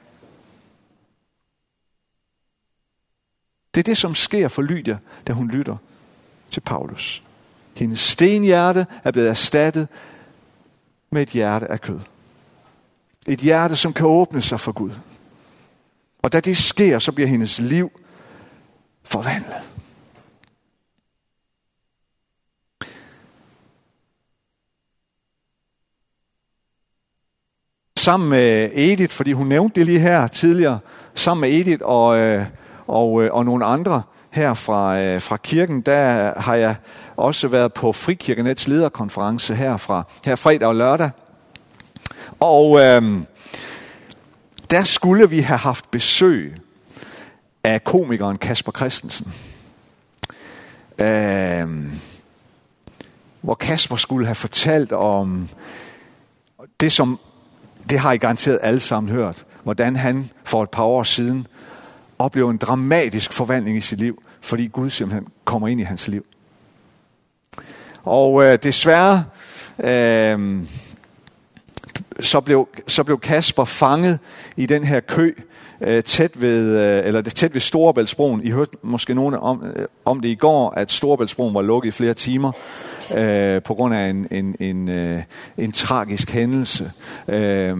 Det 3.75 3.81
er 3.81 3.83
det, 3.83 3.97
som 3.97 4.15
sker 4.15 4.47
for 4.47 4.61
Lydia, 4.61 4.97
da 5.27 5.33
hun 5.33 5.47
lytter 5.47 5.77
til 6.51 6.61
Paulus. 6.61 7.23
Hendes 7.73 7.99
stenhjerte 7.99 8.85
er 9.03 9.11
blevet 9.11 9.29
erstattet 9.29 9.87
med 11.09 11.21
et 11.21 11.29
hjerte 11.29 11.67
af 11.67 11.81
kød. 11.81 11.99
Et 13.27 13.39
hjerte, 13.39 13.75
som 13.75 13.93
kan 13.93 14.05
åbne 14.05 14.41
sig 14.41 14.59
for 14.59 14.71
Gud. 14.71 14.91
Og 16.21 16.33
da 16.33 16.39
det 16.39 16.57
sker, 16.57 16.99
så 16.99 17.11
bliver 17.11 17.27
hendes 17.27 17.59
liv 17.59 17.91
forvandlet. 19.03 19.70
Sammen 28.01 28.29
med 28.29 28.69
Edith, 28.73 29.13
fordi 29.13 29.31
hun 29.31 29.47
nævnte 29.47 29.79
det 29.79 29.87
lige 29.87 29.99
her 29.99 30.27
tidligere, 30.27 30.79
sammen 31.15 31.41
med 31.41 31.59
Edith 31.59 31.81
og, 31.85 32.17
øh, 32.17 32.45
og, 32.87 33.23
øh, 33.23 33.33
og 33.33 33.45
nogle 33.45 33.65
andre 33.65 34.03
her 34.29 34.53
fra, 34.53 34.99
øh, 34.99 35.21
fra 35.21 35.37
kirken, 35.37 35.81
der 35.81 36.39
har 36.39 36.55
jeg 36.55 36.75
også 37.15 37.47
været 37.47 37.73
på 37.73 37.91
Frikirkenets 37.91 38.67
lederkonference 38.67 39.55
her, 39.55 39.77
fra, 39.77 40.03
her 40.25 40.35
fredag 40.35 40.67
og 40.67 40.75
lørdag. 40.75 41.09
Og 42.39 42.79
øh, 42.79 43.21
der 44.69 44.83
skulle 44.83 45.29
vi 45.29 45.39
have 45.39 45.57
haft 45.57 45.91
besøg 45.91 46.55
af 47.63 47.83
komikeren 47.83 48.37
Kasper 48.37 48.71
Christensen. 48.71 49.33
Øh, 51.01 51.67
hvor 53.41 53.55
Kasper 53.55 53.95
skulle 53.95 54.25
have 54.25 54.35
fortalt 54.35 54.91
om 54.91 55.49
det, 56.79 56.91
som 56.91 57.19
det 57.89 57.99
har 57.99 58.11
I 58.11 58.17
garanteret 58.17 58.59
alle 58.61 58.79
sammen 58.79 59.11
hørt, 59.13 59.45
hvordan 59.63 59.95
han 59.95 60.29
for 60.43 60.63
et 60.63 60.69
par 60.69 60.83
år 60.83 61.03
siden 61.03 61.47
oplever 62.19 62.51
en 62.51 62.57
dramatisk 62.57 63.33
forvandling 63.33 63.77
i 63.77 63.81
sit 63.81 63.99
liv, 63.99 64.23
fordi 64.41 64.67
Gud 64.67 64.89
simpelthen 64.89 65.27
kommer 65.45 65.67
ind 65.67 65.81
i 65.81 65.83
hans 65.83 66.07
liv. 66.07 66.25
Og 68.03 68.43
øh, 68.43 68.57
desværre, 68.63 69.25
øh, 69.79 70.63
så, 72.19 72.41
blev, 72.41 72.67
så 72.87 73.03
blev 73.03 73.19
Kasper 73.19 73.65
fanget 73.65 74.19
i 74.57 74.65
den 74.65 74.83
her 74.83 74.99
kø 74.99 75.33
øh, 75.81 76.03
tæt 76.03 76.41
ved, 76.41 76.79
øh, 76.79 77.07
eller 77.07 77.21
tæt 77.21 77.53
ved 77.53 77.61
Storebæltsbroen. 77.61 78.43
I 78.43 78.49
hørte 78.49 78.71
måske 78.81 79.13
nogen 79.13 79.35
om, 79.35 79.63
øh, 79.65 79.87
om 80.05 80.19
det 80.19 80.29
i 80.29 80.35
går, 80.35 80.69
at 80.69 80.91
Storebæltsbroen 80.91 81.53
var 81.53 81.61
lukket 81.61 81.87
i 81.87 81.91
flere 81.91 82.13
timer 82.13 82.51
øh, 83.17 83.61
på 83.61 83.73
grund 83.73 83.95
af 83.95 84.09
en, 84.09 84.27
en, 84.31 84.55
en, 84.59 84.89
øh, 84.89 85.21
en 85.57 85.71
tragisk 85.71 86.31
hændelse. 86.31 86.91
Øh, 87.27 87.77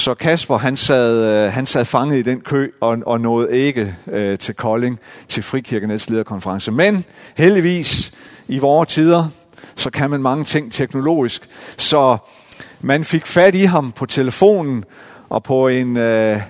så 0.00 0.14
Kasper, 0.14 0.58
han 0.58 0.76
sad, 0.76 1.46
øh, 1.46 1.52
han 1.52 1.66
sad 1.66 1.84
fanget 1.84 2.18
i 2.18 2.22
den 2.22 2.40
kø 2.40 2.70
og, 2.80 2.98
og 3.06 3.20
nåede 3.20 3.58
ikke 3.58 3.94
øh, 4.06 4.38
til 4.38 4.54
Kolding 4.54 4.98
til 5.28 5.42
Frikirkenes 5.42 6.10
lederkonference. 6.10 6.72
Men 6.72 7.04
heldigvis, 7.36 8.12
i 8.48 8.58
vores 8.58 8.88
tider, 8.88 9.28
så 9.76 9.90
kan 9.90 10.10
man 10.10 10.22
mange 10.22 10.44
ting 10.44 10.72
teknologisk. 10.72 11.48
Så 11.76 12.16
man 12.80 13.04
fik 13.04 13.26
fat 13.26 13.54
i 13.54 13.64
ham 13.64 13.92
på 13.92 14.06
telefonen 14.06 14.84
og 15.28 15.42
på 15.42 15.68
en, 15.68 15.96
øh, 15.96 16.40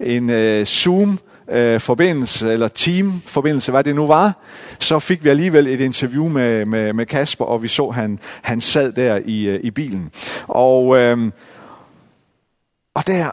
en 0.00 0.30
øh, 0.30 0.66
Zoom 0.66 1.18
øh, 1.48 1.80
forbindelse, 1.80 2.52
eller 2.52 2.68
teamforbindelse, 2.68 3.70
hvad 3.70 3.84
det 3.84 3.94
nu 3.94 4.06
var, 4.06 4.32
så 4.78 4.98
fik 4.98 5.24
vi 5.24 5.28
alligevel 5.28 5.66
et 5.66 5.80
interview 5.80 6.28
med, 6.28 6.64
med, 6.64 6.92
med 6.92 7.06
Kasper, 7.06 7.44
og 7.44 7.62
vi 7.62 7.68
så, 7.68 7.90
han, 7.90 8.18
han 8.42 8.60
sad 8.60 8.92
der 8.92 9.20
i, 9.24 9.46
øh, 9.46 9.60
i 9.62 9.70
bilen. 9.70 10.10
Og, 10.48 10.98
øh, 10.98 11.32
og, 12.94 13.06
der, 13.06 13.30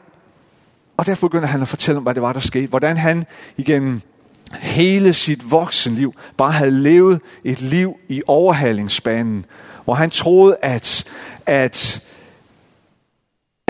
og 0.97 1.05
der 1.05 1.15
begyndte 1.15 1.47
han 1.47 1.61
at 1.61 1.67
fortælle 1.67 1.97
om, 1.97 2.03
hvad 2.03 2.13
det 2.13 2.21
var, 2.21 2.33
der 2.33 2.39
skete. 2.39 2.67
Hvordan 2.67 2.97
han 2.97 3.25
igennem 3.57 4.01
hele 4.59 5.13
sit 5.13 5.51
voksenliv 5.51 6.13
bare 6.37 6.51
havde 6.51 6.71
levet 6.71 7.21
et 7.43 7.61
liv 7.61 7.95
i 8.09 8.21
overhalingsbanen, 8.27 9.45
hvor 9.85 9.93
han 9.93 10.09
troede, 10.09 10.57
at, 10.61 11.03
at 11.45 12.03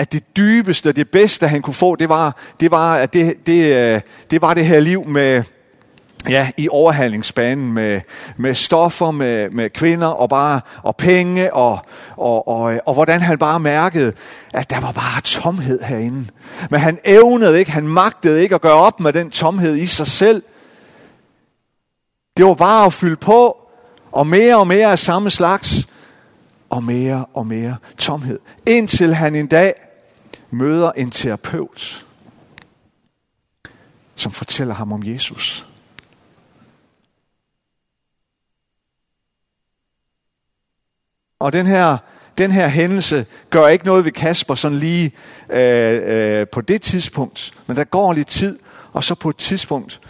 at 0.04 0.12
det 0.12 0.36
dybeste 0.36 0.88
og 0.88 0.96
det 0.96 1.10
bedste, 1.10 1.48
han 1.48 1.62
kunne 1.62 1.74
få, 1.74 1.96
det 1.96 2.08
var, 2.08 2.36
det 2.60 2.70
var, 2.70 2.96
at 2.96 3.12
det, 3.12 3.46
det, 3.46 3.74
øh, 3.74 4.00
det 4.30 4.42
var 4.42 4.54
det 4.54 4.66
her 4.66 4.80
liv 4.80 5.08
med, 5.08 5.42
ja, 6.28 6.50
i 6.56 6.68
overhandlingsbanen 6.68 7.72
med, 7.72 8.00
med 8.36 8.54
stoffer, 8.54 9.10
med, 9.10 9.50
med 9.50 9.70
kvinder 9.70 10.06
og 10.06 10.28
bare 10.28 10.60
og 10.82 10.96
penge 10.96 11.54
og, 11.54 11.78
og, 12.16 12.48
og, 12.48 12.74
øh, 12.74 12.80
og 12.86 12.94
hvordan 12.94 13.20
han 13.20 13.38
bare 13.38 13.60
mærkede, 13.60 14.12
at 14.54 14.70
der 14.70 14.80
var 14.80 14.92
bare 14.92 15.20
tomhed 15.20 15.82
herinde. 15.82 16.26
Men 16.70 16.80
han 16.80 16.98
evnede 17.04 17.58
ikke, 17.58 17.70
han 17.70 17.88
magtede 17.88 18.42
ikke 18.42 18.54
at 18.54 18.60
gøre 18.60 18.72
op 18.72 19.00
med 19.00 19.12
den 19.12 19.30
tomhed 19.30 19.76
i 19.76 19.86
sig 19.86 20.06
selv. 20.06 20.42
Det 22.36 22.44
var 22.44 22.54
bare 22.54 22.86
at 22.86 22.92
fylde 22.92 23.16
på, 23.16 23.56
og 24.12 24.26
mere 24.26 24.56
og 24.56 24.66
mere 24.66 24.92
af 24.92 24.98
samme 24.98 25.30
slags, 25.30 25.88
og 26.70 26.84
mere 26.84 27.24
og 27.34 27.46
mere 27.46 27.76
tomhed. 27.98 28.38
Indtil 28.66 29.14
han 29.14 29.34
en 29.34 29.46
dag 29.46 29.74
møder 30.54 30.92
en 30.92 31.10
terapeut, 31.10 32.06
som 34.14 34.32
fortæller 34.32 34.74
ham 34.74 34.92
om 34.92 35.02
Jesus. 35.04 35.66
Og 41.38 41.52
den 41.52 41.66
her, 41.66 41.98
den 42.38 42.50
her 42.50 42.68
hændelse 42.68 43.26
gør 43.50 43.68
ikke 43.68 43.86
noget 43.86 44.04
ved 44.04 44.12
Kasper 44.12 44.54
sådan 44.54 44.78
lige 44.78 45.12
øh, 45.50 46.40
øh, 46.40 46.46
på 46.48 46.60
det 46.60 46.82
tidspunkt, 46.82 47.54
men 47.66 47.76
der 47.76 47.84
går 47.84 48.12
lidt 48.12 48.28
tid, 48.28 48.58
og 48.92 49.04
så 49.04 49.14
på 49.14 49.28
et 49.28 49.36
tidspunkt, 49.36 50.00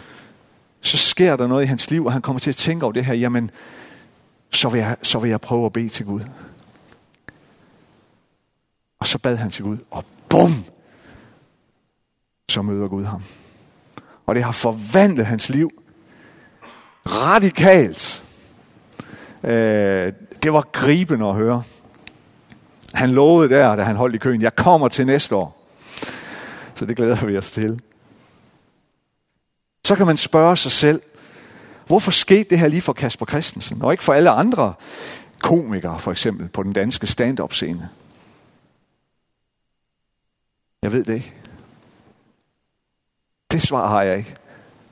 så 0.81 0.97
sker 0.97 1.35
der 1.35 1.47
noget 1.47 1.63
i 1.63 1.67
hans 1.67 1.91
liv, 1.91 2.05
og 2.05 2.13
han 2.13 2.21
kommer 2.21 2.39
til 2.39 2.51
at 2.51 2.55
tænke 2.55 2.85
over 2.85 2.93
det 2.93 3.05
her, 3.05 3.13
jamen, 3.13 3.51
så 4.51 4.69
vil 4.69 4.79
jeg, 4.79 4.97
så 5.01 5.19
vil 5.19 5.29
jeg 5.29 5.41
prøve 5.41 5.65
at 5.65 5.73
bede 5.73 5.89
til 5.89 6.05
Gud. 6.05 6.21
Og 8.99 9.07
så 9.07 9.17
bad 9.17 9.35
han 9.35 9.51
til 9.51 9.63
Gud, 9.63 9.77
og 9.91 10.05
bum, 10.35 10.65
så 12.51 12.61
møder 12.61 12.87
Gud 12.87 13.03
ham. 13.03 13.23
Og 14.25 14.35
det 14.35 14.43
har 14.43 14.51
forvandlet 14.51 15.25
hans 15.25 15.49
liv 15.49 15.71
radikalt. 17.05 18.23
Øh, 19.43 20.13
det 20.43 20.53
var 20.53 20.69
gribende 20.71 21.25
at 21.25 21.35
høre. 21.35 21.63
Han 22.93 23.11
lovede 23.11 23.49
der, 23.49 23.75
da 23.75 23.83
han 23.83 23.95
holdt 23.95 24.15
i 24.15 24.17
køen, 24.17 24.41
jeg 24.41 24.55
kommer 24.55 24.87
til 24.87 25.05
næste 25.05 25.35
år. 25.35 25.67
Så 26.73 26.85
det 26.85 26.97
glæder 26.97 27.25
vi 27.25 27.37
os 27.37 27.51
til. 27.51 27.79
Så 29.85 29.95
kan 29.95 30.05
man 30.05 30.17
spørge 30.17 30.57
sig 30.57 30.71
selv, 30.71 31.01
hvorfor 31.87 32.11
skete 32.11 32.49
det 32.49 32.59
her 32.59 32.67
lige 32.67 32.81
for 32.81 32.93
Kasper 32.93 33.25
Christensen, 33.25 33.81
og 33.81 33.91
ikke 33.91 34.03
for 34.03 34.13
alle 34.13 34.29
andre 34.29 34.73
komikere, 35.39 35.99
for 35.99 36.11
eksempel, 36.11 36.47
på 36.47 36.63
den 36.63 36.73
danske 36.73 37.07
stand-up 37.07 37.53
scene? 37.53 37.89
Jeg 40.85 40.91
ved 40.91 41.03
det 41.03 41.13
ikke. 41.13 41.33
Det 43.51 43.61
svar 43.61 43.87
har 43.87 44.01
jeg 44.01 44.17
ikke. 44.17 44.35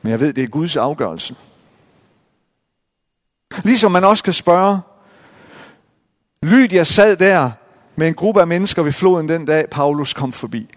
Men 0.01 0.12
jeg 0.12 0.19
ved, 0.19 0.34
det 0.34 0.43
er 0.43 0.47
Guds 0.47 0.77
afgørelse. 0.77 1.36
Ligesom 3.63 3.91
man 3.91 4.03
også 4.03 4.23
kan 4.23 4.34
spørge, 4.34 4.79
Lydia 6.41 6.84
sad 6.84 7.17
der 7.17 7.51
med 7.95 8.08
en 8.08 8.13
gruppe 8.13 8.41
af 8.41 8.47
mennesker 8.47 8.84
ved 8.84 8.91
floden 8.91 9.29
den 9.29 9.45
dag, 9.45 9.69
Paulus 9.69 10.13
kom 10.13 10.32
forbi. 10.32 10.69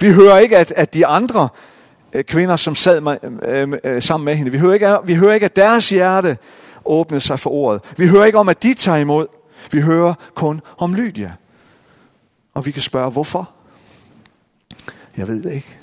Vi 0.00 0.12
hører 0.12 0.38
ikke, 0.38 0.56
at, 0.56 0.72
at 0.76 0.94
de 0.94 1.06
andre 1.06 1.48
øh, 2.12 2.24
kvinder, 2.24 2.56
som 2.56 2.74
sad 2.74 3.00
med, 3.00 3.18
øh, 3.42 3.72
øh, 3.84 4.02
sammen 4.02 4.24
med 4.24 4.34
hende, 4.34 4.50
vi 4.50 4.58
hører, 4.58 4.74
ikke, 4.74 4.98
vi 5.04 5.14
hører 5.14 5.34
ikke, 5.34 5.44
at 5.44 5.56
deres 5.56 5.88
hjerte 5.88 6.38
åbnede 6.84 7.20
sig 7.20 7.38
for 7.38 7.50
ordet. 7.50 7.94
Vi 7.96 8.08
hører 8.08 8.24
ikke 8.24 8.38
om, 8.38 8.48
at 8.48 8.62
de 8.62 8.74
tager 8.74 8.98
imod. 8.98 9.26
Vi 9.70 9.80
hører 9.80 10.14
kun 10.34 10.60
om 10.78 10.94
Lydia. 10.94 11.32
Og 12.54 12.66
vi 12.66 12.70
kan 12.70 12.82
spørge, 12.82 13.10
hvorfor? 13.10 13.50
Jeg 15.16 15.28
ved 15.28 15.42
det 15.42 15.52
ikke. 15.52 15.76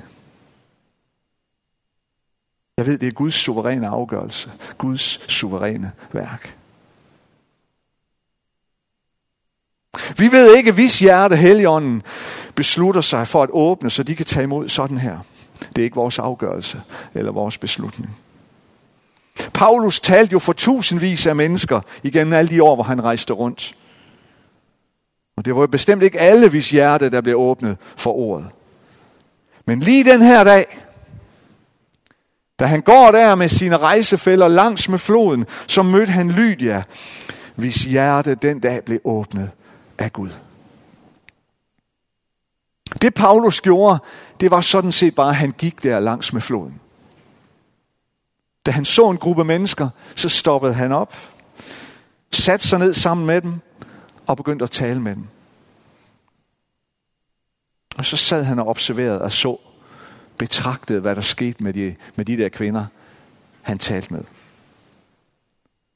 Jeg 2.78 2.86
ved, 2.86 2.98
det 2.98 3.08
er 3.08 3.12
Guds 3.12 3.36
suveræne 3.36 3.88
afgørelse. 3.88 4.52
Guds 4.78 5.32
suveræne 5.32 5.92
værk. 6.12 6.58
Vi 10.18 10.32
ved 10.32 10.56
ikke, 10.56 10.72
hvis 10.72 11.00
hjerte 11.00 11.36
Helligånden 11.36 12.04
beslutter 12.56 13.02
sig 13.02 13.28
for 13.28 13.44
at 13.44 13.50
åbne, 13.52 13.90
så 13.90 14.04
de 14.04 14.16
kan 14.16 14.26
tage 14.26 14.44
imod 14.44 14.70
sådan 14.70 14.98
her. 14.98 15.20
Det 15.76 15.78
er 15.82 15.84
ikke 15.84 15.96
vores 15.96 16.20
afgørelse 16.20 16.82
eller 17.14 17.32
vores 17.32 17.58
beslutning. 17.58 18.18
Paulus 19.54 20.00
talte 20.00 20.34
jo 20.34 20.40
for 20.40 20.54
tusindvis 20.54 21.26
af 21.26 21.36
mennesker 21.36 21.82
igennem 22.04 22.34
alle 22.34 22.52
de 22.52 22.64
år, 22.64 22.76
hvor 22.76 22.84
han 22.84 23.04
rejste 23.04 23.34
rundt. 23.34 23.76
Og 25.42 25.46
det 25.46 25.56
var 25.56 25.68
bestemt 25.68 26.04
ikke 26.04 26.20
alle, 26.20 26.50
hvis 26.50 26.70
hjerte, 26.70 27.10
der 27.10 27.22
blev 27.22 27.36
åbnet 27.36 27.78
for 27.82 28.12
ordet. 28.12 28.48
Men 29.66 29.80
lige 29.80 30.04
den 30.04 30.22
her 30.22 30.44
dag, 30.44 30.78
da 32.60 32.66
han 32.66 32.82
går 32.82 33.12
der 33.12 33.36
med 33.36 33.50
sine 33.50 33.78
rejsefælder 33.78 34.48
langs 34.48 34.90
med 34.90 35.00
floden, 35.00 35.46
så 35.68 35.84
mødte 35.84 36.12
han 36.12 36.32
Lydia, 36.32 36.84
hvis 37.56 37.84
hjerte 37.84 38.36
den 38.36 38.60
dag 38.60 38.84
blev 38.86 39.00
åbnet 39.04 39.52
af 39.98 40.14
Gud. 40.14 40.30
Det 43.02 43.14
Paulus 43.14 43.62
gjorde, 43.62 44.00
det 44.40 44.52
var 44.52 44.62
sådan 44.62 44.92
set 44.92 45.16
bare, 45.16 45.30
at 45.30 45.36
han 45.36 45.52
gik 45.52 45.84
der 45.84 46.00
langs 46.00 46.34
med 46.34 46.42
floden. 46.42 46.82
Da 48.66 48.72
han 48.72 48.86
så 48.86 49.10
en 49.10 49.18
gruppe 49.18 49.44
mennesker, 49.44 49.90
så 50.16 50.30
stoppede 50.30 50.74
han 50.74 50.92
op, 50.92 51.16
satte 52.32 52.68
sig 52.68 52.80
ned 52.80 52.94
sammen 52.94 53.26
med 53.26 53.42
dem 53.42 53.62
og 54.32 54.38
begyndte 54.38 54.64
at 54.64 54.72
tale 54.72 55.02
med 55.02 55.16
dem. 55.16 55.28
Og 57.98 58.06
så 58.06 58.18
sad 58.18 58.44
han 58.44 58.60
og 58.60 58.68
observerede 58.68 59.22
og 59.22 59.32
så, 59.32 59.58
betragtede, 60.38 61.02
hvad 61.02 61.16
der 61.16 61.22
skete 61.22 61.64
med 61.64 61.74
de, 61.74 61.96
med 62.16 62.26
de 62.26 62.38
der 62.38 62.50
kvinder, 62.50 62.86
han 63.62 63.78
talte 63.78 64.14
med. 64.14 64.24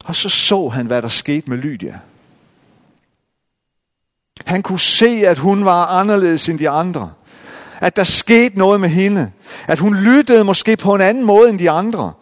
Og 0.06 0.16
så 0.16 0.30
så 0.30 0.70
han, 0.70 0.86
hvad 0.86 1.02
der 1.02 1.08
skete 1.08 1.50
med 1.50 1.58
Lydia. 1.58 2.00
Han 4.46 4.64
kunne 4.64 4.80
se, 4.80 5.08
at 5.08 5.38
hun 5.38 5.66
var 5.66 5.86
anderledes 5.86 6.50
end 6.50 6.60
de 6.60 6.70
andre. 6.70 7.14
At 7.82 7.96
der 7.96 8.04
skete 8.04 8.58
noget 8.58 8.80
med 8.80 8.90
hende. 8.90 9.32
At 9.68 9.80
hun 9.80 9.96
lyttede 9.96 10.44
måske 10.44 10.78
på 10.78 10.96
en 10.96 11.02
anden 11.02 11.24
måde 11.24 11.50
end 11.50 11.60
de 11.60 11.70
andre. 11.70 12.14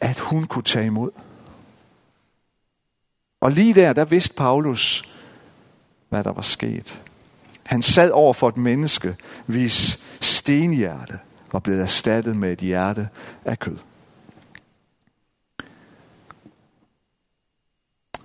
At 0.00 0.18
hun 0.18 0.44
kunne 0.44 0.62
tage 0.64 0.86
imod. 0.86 1.10
Og 3.40 3.52
lige 3.52 3.74
der, 3.74 3.92
der 3.92 4.04
vidste 4.04 4.34
Paulus, 4.34 5.07
hvad 6.08 6.24
der 6.24 6.32
var 6.32 6.42
sket. 6.42 7.00
Han 7.66 7.82
sad 7.82 8.10
over 8.10 8.32
for 8.32 8.48
et 8.48 8.56
menneske, 8.56 9.16
hvis 9.46 9.98
stenhjerte 10.20 11.18
var 11.52 11.58
blevet 11.58 11.80
erstattet 11.80 12.36
med 12.36 12.52
et 12.52 12.58
hjerte 12.58 13.08
af 13.44 13.58
kød. 13.58 13.76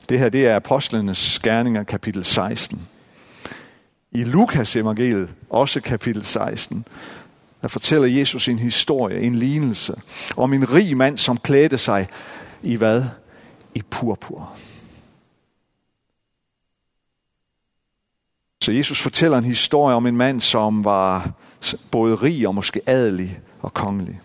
Det 0.09 0.19
her 0.19 0.29
det 0.29 0.47
er 0.47 0.55
Apostlenes 0.55 1.39
Gerninger 1.39 1.83
kapitel 1.83 2.25
16. 2.25 2.87
I 4.11 4.23
Lukas 4.23 4.75
evangeliet, 4.75 5.29
også 5.49 5.81
kapitel 5.81 6.25
16, 6.25 6.85
der 7.61 7.67
fortæller 7.67 8.07
Jesus 8.07 8.47
en 8.47 8.59
historie, 8.59 9.21
en 9.21 9.35
lignelse, 9.35 9.95
om 10.37 10.53
en 10.53 10.73
rig 10.73 10.97
mand, 10.97 11.17
som 11.17 11.37
klædte 11.37 11.77
sig 11.77 12.07
i 12.61 12.75
hvad? 12.75 13.03
I 13.75 13.81
purpur. 13.89 14.57
Så 18.63 18.71
Jesus 18.71 19.01
fortæller 19.01 19.37
en 19.37 19.43
historie 19.43 19.95
om 19.95 20.07
en 20.07 20.17
mand, 20.17 20.41
som 20.41 20.85
var 20.85 21.31
både 21.91 22.15
rig 22.15 22.47
og 22.47 22.55
måske 22.55 22.81
adelig 22.85 23.39
og 23.61 23.73
kongelig. 23.73 24.21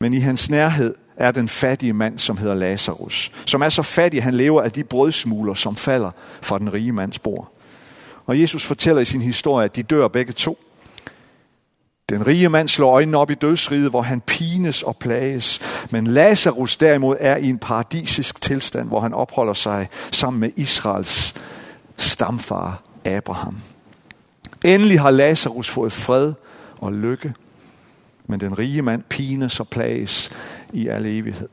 Men 0.00 0.12
i 0.12 0.18
hans 0.18 0.50
nærhed 0.50 0.94
er 1.16 1.30
den 1.30 1.48
fattige 1.48 1.92
mand, 1.92 2.18
som 2.18 2.36
hedder 2.36 2.54
Lazarus, 2.54 3.32
som 3.46 3.62
er 3.62 3.68
så 3.68 3.82
fattig, 3.82 4.18
at 4.18 4.24
han 4.24 4.34
lever 4.34 4.62
af 4.62 4.72
de 4.72 4.84
brødsmuler, 4.84 5.54
som 5.54 5.76
falder 5.76 6.10
fra 6.42 6.58
den 6.58 6.72
rige 6.72 6.92
mands 6.92 7.18
bord. 7.18 7.52
Og 8.26 8.40
Jesus 8.40 8.64
fortæller 8.64 9.02
i 9.02 9.04
sin 9.04 9.22
historie, 9.22 9.64
at 9.64 9.76
de 9.76 9.82
dør 9.82 10.08
begge 10.08 10.32
to. 10.32 10.58
Den 12.08 12.26
rige 12.26 12.48
mand 12.48 12.68
slår 12.68 12.92
øjnene 12.92 13.18
op 13.18 13.30
i 13.30 13.34
dødsriget, 13.34 13.90
hvor 13.90 14.02
han 14.02 14.20
pines 14.20 14.82
og 14.82 14.96
plages. 14.96 15.60
Men 15.90 16.06
Lazarus 16.06 16.76
derimod 16.76 17.16
er 17.20 17.36
i 17.36 17.48
en 17.48 17.58
paradisisk 17.58 18.40
tilstand, 18.40 18.88
hvor 18.88 19.00
han 19.00 19.14
opholder 19.14 19.54
sig 19.54 19.88
sammen 20.10 20.40
med 20.40 20.50
Israels 20.56 21.34
stamfar 22.02 22.82
Abraham. 23.04 23.56
Endelig 24.64 25.00
har 25.00 25.10
Lazarus 25.10 25.70
fået 25.70 25.92
fred 25.92 26.34
og 26.78 26.92
lykke, 26.92 27.34
men 28.26 28.40
den 28.40 28.58
rige 28.58 28.82
mand 28.82 29.02
pines 29.02 29.60
og 29.60 29.68
plages 29.68 30.30
i 30.72 30.88
al 30.88 31.06
evighed. 31.06 31.48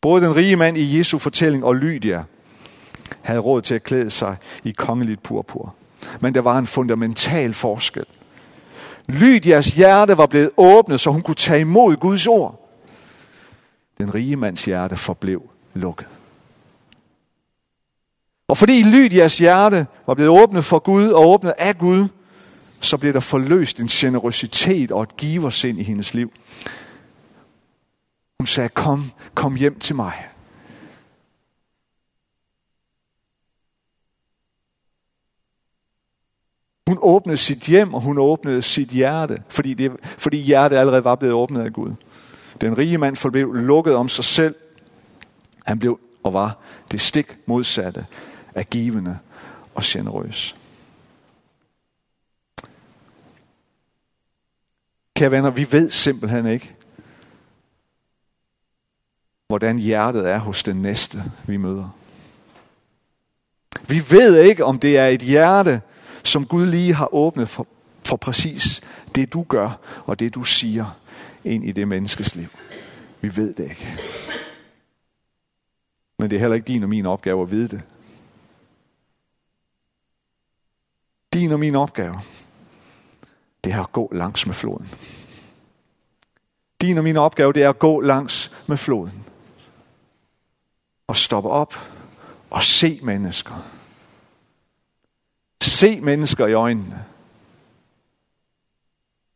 Både 0.00 0.26
den 0.26 0.36
rige 0.36 0.56
mand 0.56 0.78
i 0.78 0.98
Jesu 0.98 1.18
fortælling 1.18 1.64
og 1.64 1.76
Lydia 1.76 2.24
havde 3.22 3.38
råd 3.38 3.62
til 3.62 3.74
at 3.74 3.82
klæde 3.82 4.10
sig 4.10 4.36
i 4.64 4.70
kongeligt 4.70 5.22
purpur. 5.22 5.74
Men 6.20 6.34
der 6.34 6.40
var 6.40 6.58
en 6.58 6.66
fundamental 6.66 7.54
forskel. 7.54 8.04
Lydias 9.06 9.66
hjerte 9.66 10.18
var 10.18 10.26
blevet 10.26 10.50
åbnet, 10.56 11.00
så 11.00 11.10
hun 11.10 11.22
kunne 11.22 11.34
tage 11.34 11.60
imod 11.60 11.96
Guds 11.96 12.26
ord. 12.26 12.70
Den 13.98 14.14
rige 14.14 14.36
mands 14.36 14.64
hjerte 14.64 14.96
forblev 14.96 15.50
lukket. 15.74 16.06
Og 18.54 18.58
fordi 18.58 18.82
Lydias 18.82 19.38
hjerte 19.38 19.86
var 20.06 20.14
blevet 20.14 20.42
åbnet 20.42 20.64
for 20.64 20.78
Gud 20.78 21.08
og 21.08 21.28
åbnet 21.28 21.54
af 21.58 21.78
Gud, 21.78 22.08
så 22.80 22.96
blev 22.98 23.12
der 23.12 23.20
forløst 23.20 23.80
en 23.80 23.86
generøsitet 23.86 24.92
og 24.92 25.02
et 25.02 25.16
giversind 25.16 25.78
i 25.78 25.82
hendes 25.82 26.14
liv. 26.14 26.32
Hun 28.40 28.46
sagde, 28.46 28.68
kom, 28.68 29.10
kom 29.34 29.54
hjem 29.54 29.78
til 29.78 29.96
mig. 29.96 30.12
Hun 36.88 36.98
åbnede 37.02 37.36
sit 37.36 37.60
hjem, 37.62 37.94
og 37.94 38.00
hun 38.00 38.18
åbnede 38.18 38.62
sit 38.62 38.88
hjerte, 38.88 39.42
fordi, 39.48 39.74
det, 39.74 39.92
fordi 40.02 40.38
hjertet 40.38 40.76
allerede 40.76 41.04
var 41.04 41.14
blevet 41.14 41.34
åbnet 41.34 41.60
af 41.60 41.72
Gud. 41.72 41.92
Den 42.60 42.78
rige 42.78 42.98
mand 42.98 43.16
forblev 43.16 43.54
lukket 43.54 43.94
om 43.94 44.08
sig 44.08 44.24
selv. 44.24 44.54
Han 45.64 45.78
blev 45.78 46.00
og 46.22 46.34
var 46.34 46.58
det 46.90 47.00
stik 47.00 47.36
modsatte 47.46 48.06
er 48.54 48.62
givende 48.62 49.18
og 49.74 49.82
generøs. 49.86 50.56
Kære 55.16 55.30
venner, 55.30 55.50
vi 55.50 55.72
ved 55.72 55.90
simpelthen 55.90 56.46
ikke, 56.46 56.74
hvordan 59.48 59.78
hjertet 59.78 60.30
er 60.30 60.38
hos 60.38 60.62
den 60.62 60.82
næste, 60.82 61.22
vi 61.46 61.56
møder. 61.56 61.90
Vi 63.88 64.02
ved 64.10 64.40
ikke, 64.40 64.64
om 64.64 64.78
det 64.78 64.98
er 64.98 65.06
et 65.06 65.22
hjerte, 65.22 65.80
som 66.24 66.46
Gud 66.46 66.66
lige 66.66 66.94
har 66.94 67.14
åbnet 67.14 67.48
for, 67.48 67.66
for 68.04 68.16
præcis 68.16 68.80
det, 69.14 69.32
du 69.32 69.42
gør 69.42 69.80
og 70.04 70.20
det, 70.20 70.34
du 70.34 70.44
siger 70.44 70.98
ind 71.44 71.64
i 71.64 71.72
det 71.72 71.88
menneskes 71.88 72.34
liv. 72.34 72.48
Vi 73.20 73.36
ved 73.36 73.54
det 73.54 73.64
ikke. 73.64 73.94
Men 76.18 76.30
det 76.30 76.36
er 76.36 76.40
heller 76.40 76.54
ikke 76.54 76.66
din 76.66 76.82
og 76.82 76.88
min 76.88 77.06
opgave 77.06 77.42
at 77.42 77.50
vide 77.50 77.68
det. 77.68 77.82
Din 81.34 81.52
og 81.52 81.60
min 81.60 81.74
opgave, 81.74 82.20
det 83.64 83.72
er 83.72 83.82
at 83.82 83.92
gå 83.92 84.08
langs 84.12 84.46
med 84.46 84.54
floden. 84.54 84.88
Din 86.80 86.98
og 86.98 87.04
min 87.04 87.16
opgave, 87.16 87.52
det 87.52 87.62
er 87.62 87.68
at 87.68 87.78
gå 87.78 88.00
langs 88.00 88.52
med 88.66 88.76
floden. 88.76 89.24
Og 91.06 91.16
stoppe 91.16 91.50
op 91.50 91.74
og 92.50 92.62
se 92.62 93.00
mennesker. 93.02 93.54
Se 95.62 96.00
mennesker 96.00 96.46
i 96.46 96.52
øjnene. 96.52 97.04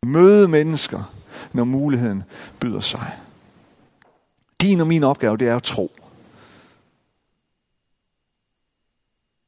Møde 0.03 0.49
mennesker, 0.49 1.03
når 1.53 1.65
muligheden 1.65 2.25
byder 2.61 2.81
sig. 2.81 3.19
Din 4.61 4.81
og 4.81 4.87
min 4.87 5.05
opgave, 5.05 5.37
det 5.37 5.49
er 5.49 5.57
at 5.57 5.63
tro. 5.63 5.93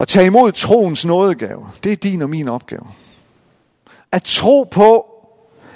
At 0.00 0.08
tage 0.08 0.26
imod 0.26 0.52
troens 0.52 1.04
nådegave, 1.04 1.70
det 1.84 1.92
er 1.92 1.96
din 1.96 2.22
og 2.22 2.30
min 2.30 2.48
opgave. 2.48 2.86
At 4.12 4.22
tro 4.22 4.62
på, 4.62 5.06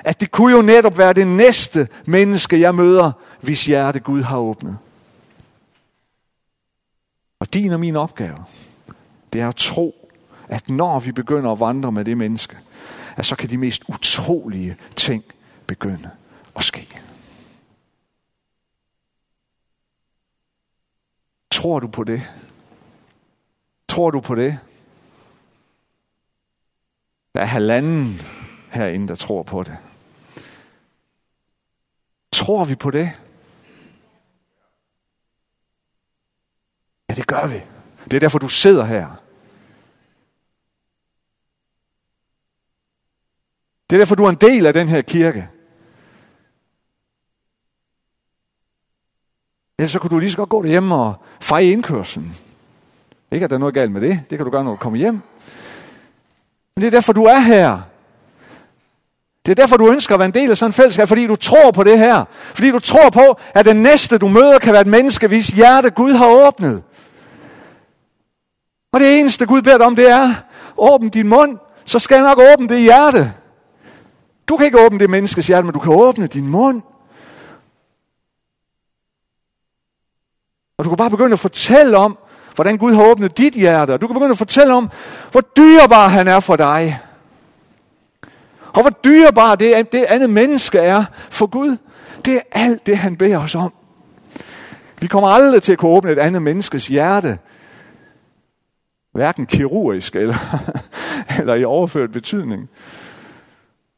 at 0.04 0.20
det 0.20 0.30
kunne 0.30 0.56
jo 0.56 0.62
netop 0.62 0.98
være 0.98 1.12
det 1.12 1.26
næste 1.26 1.88
menneske, 2.06 2.60
jeg 2.60 2.74
møder, 2.74 3.12
hvis 3.40 3.66
hjerte 3.66 4.00
Gud 4.00 4.22
har 4.22 4.38
åbnet. 4.38 4.78
Og 7.38 7.54
din 7.54 7.72
og 7.72 7.80
min 7.80 7.96
opgave, 7.96 8.44
det 9.32 9.40
er 9.40 9.48
at 9.48 9.56
tro, 9.56 10.10
at 10.48 10.68
når 10.68 10.98
vi 10.98 11.12
begynder 11.12 11.52
at 11.52 11.60
vandre 11.60 11.92
med 11.92 12.04
det 12.04 12.16
menneske, 12.16 12.56
at 13.16 13.26
så 13.26 13.36
kan 13.36 13.50
de 13.50 13.58
mest 13.58 13.82
utrolige 13.88 14.76
ting 14.96 15.24
begynde 15.66 16.10
at 16.56 16.64
ske. 16.64 16.88
Tror 21.50 21.80
du 21.80 21.86
på 21.86 22.04
det? 22.04 22.22
Tror 23.94 24.10
du 24.10 24.20
på 24.20 24.34
det? 24.34 24.58
Der 27.34 27.40
er 27.40 27.44
halvanden 27.44 28.20
herinde, 28.70 29.08
der 29.08 29.14
tror 29.14 29.42
på 29.42 29.62
det. 29.62 29.76
Tror 32.32 32.64
vi 32.64 32.74
på 32.74 32.90
det? 32.90 33.10
Ja, 37.08 37.14
det 37.14 37.26
gør 37.26 37.46
vi. 37.46 37.62
Det 38.04 38.12
er 38.16 38.20
derfor, 38.20 38.38
du 38.38 38.48
sidder 38.48 38.84
her. 38.84 39.22
Det 43.90 43.96
er 43.96 44.00
derfor, 44.00 44.14
du 44.14 44.24
er 44.24 44.30
en 44.30 44.40
del 44.40 44.66
af 44.66 44.72
den 44.72 44.88
her 44.88 45.02
kirke. 45.02 45.48
Ellers 49.78 49.90
så 49.90 49.98
kunne 49.98 50.10
du 50.10 50.18
lige 50.18 50.30
så 50.30 50.36
godt 50.36 50.50
gå 50.50 50.62
derhjemme 50.62 50.94
og 50.94 51.14
feje 51.40 51.64
indkørselen. 51.64 52.53
Ikke 53.34 53.44
at 53.44 53.50
der 53.50 53.56
er 53.56 53.60
noget 53.60 53.74
galt 53.74 53.92
med 53.92 54.00
det. 54.00 54.20
Det 54.30 54.38
kan 54.38 54.44
du 54.44 54.50
gøre, 54.50 54.64
når 54.64 54.70
du 54.70 54.76
kommer 54.76 54.98
hjem. 54.98 55.14
Men 56.76 56.82
det 56.82 56.86
er 56.86 56.90
derfor, 56.90 57.12
du 57.12 57.24
er 57.24 57.38
her. 57.38 57.80
Det 59.46 59.52
er 59.52 59.54
derfor, 59.54 59.76
du 59.76 59.90
ønsker 59.90 60.14
at 60.14 60.18
være 60.18 60.26
en 60.26 60.34
del 60.34 60.50
af 60.50 60.58
sådan 60.58 60.68
en 60.68 60.72
fællesskab, 60.72 61.08
fordi 61.08 61.26
du 61.26 61.36
tror 61.36 61.70
på 61.70 61.84
det 61.84 61.98
her. 61.98 62.24
Fordi 62.30 62.70
du 62.70 62.78
tror 62.78 63.10
på, 63.10 63.38
at 63.54 63.64
den 63.64 63.76
næste, 63.76 64.18
du 64.18 64.28
møder, 64.28 64.58
kan 64.58 64.72
være 64.72 64.80
et 64.80 64.86
menneske, 64.86 65.26
hvis 65.26 65.48
hjerte 65.48 65.90
Gud 65.90 66.12
har 66.12 66.28
åbnet. 66.28 66.82
Og 68.92 69.00
det 69.00 69.18
eneste, 69.18 69.46
Gud 69.46 69.62
beder 69.62 69.78
dig 69.78 69.86
om, 69.86 69.96
det 69.96 70.10
er, 70.10 70.34
åbn 70.76 71.08
din 71.08 71.28
mund, 71.28 71.58
så 71.84 71.98
skal 71.98 72.14
jeg 72.14 72.24
nok 72.24 72.38
åbne 72.52 72.68
det 72.68 72.80
hjerte. 72.80 73.32
Du 74.48 74.56
kan 74.56 74.66
ikke 74.66 74.84
åbne 74.86 74.98
det 74.98 75.10
menneskes 75.10 75.46
hjerte, 75.46 75.64
men 75.64 75.72
du 75.72 75.78
kan 75.78 75.92
åbne 75.92 76.26
din 76.26 76.48
mund. 76.48 76.82
Og 80.78 80.84
du 80.84 80.90
kan 80.90 80.96
bare 80.96 81.10
begynde 81.10 81.32
at 81.32 81.38
fortælle 81.38 81.96
om, 81.96 82.18
hvordan 82.54 82.78
Gud 82.78 82.94
har 82.94 83.04
åbnet 83.04 83.38
dit 83.38 83.54
hjerte. 83.54 83.90
Og 83.90 84.00
du 84.00 84.06
kan 84.06 84.14
begynde 84.14 84.32
at 84.32 84.38
fortælle 84.38 84.74
om, 84.74 84.90
hvor 85.30 85.40
dyrebar 85.40 86.08
han 86.08 86.28
er 86.28 86.40
for 86.40 86.56
dig. 86.56 87.00
Og 88.74 88.80
hvor 88.80 88.90
dyrebar 89.04 89.54
det, 89.54 89.92
det 89.92 90.04
andet 90.04 90.30
menneske 90.30 90.78
er 90.78 91.04
for 91.30 91.46
Gud. 91.46 91.76
Det 92.24 92.36
er 92.36 92.40
alt 92.52 92.86
det, 92.86 92.98
han 92.98 93.16
beder 93.16 93.38
os 93.38 93.54
om. 93.54 93.72
Vi 95.00 95.06
kommer 95.06 95.28
aldrig 95.28 95.62
til 95.62 95.72
at 95.72 95.78
kunne 95.78 95.90
åbne 95.90 96.12
et 96.12 96.18
andet 96.18 96.42
menneskes 96.42 96.86
hjerte. 96.86 97.38
Hverken 99.12 99.46
kirurgisk 99.46 100.16
eller, 100.16 100.36
eller 101.38 101.54
i 101.54 101.64
overført 101.64 102.12
betydning. 102.12 102.68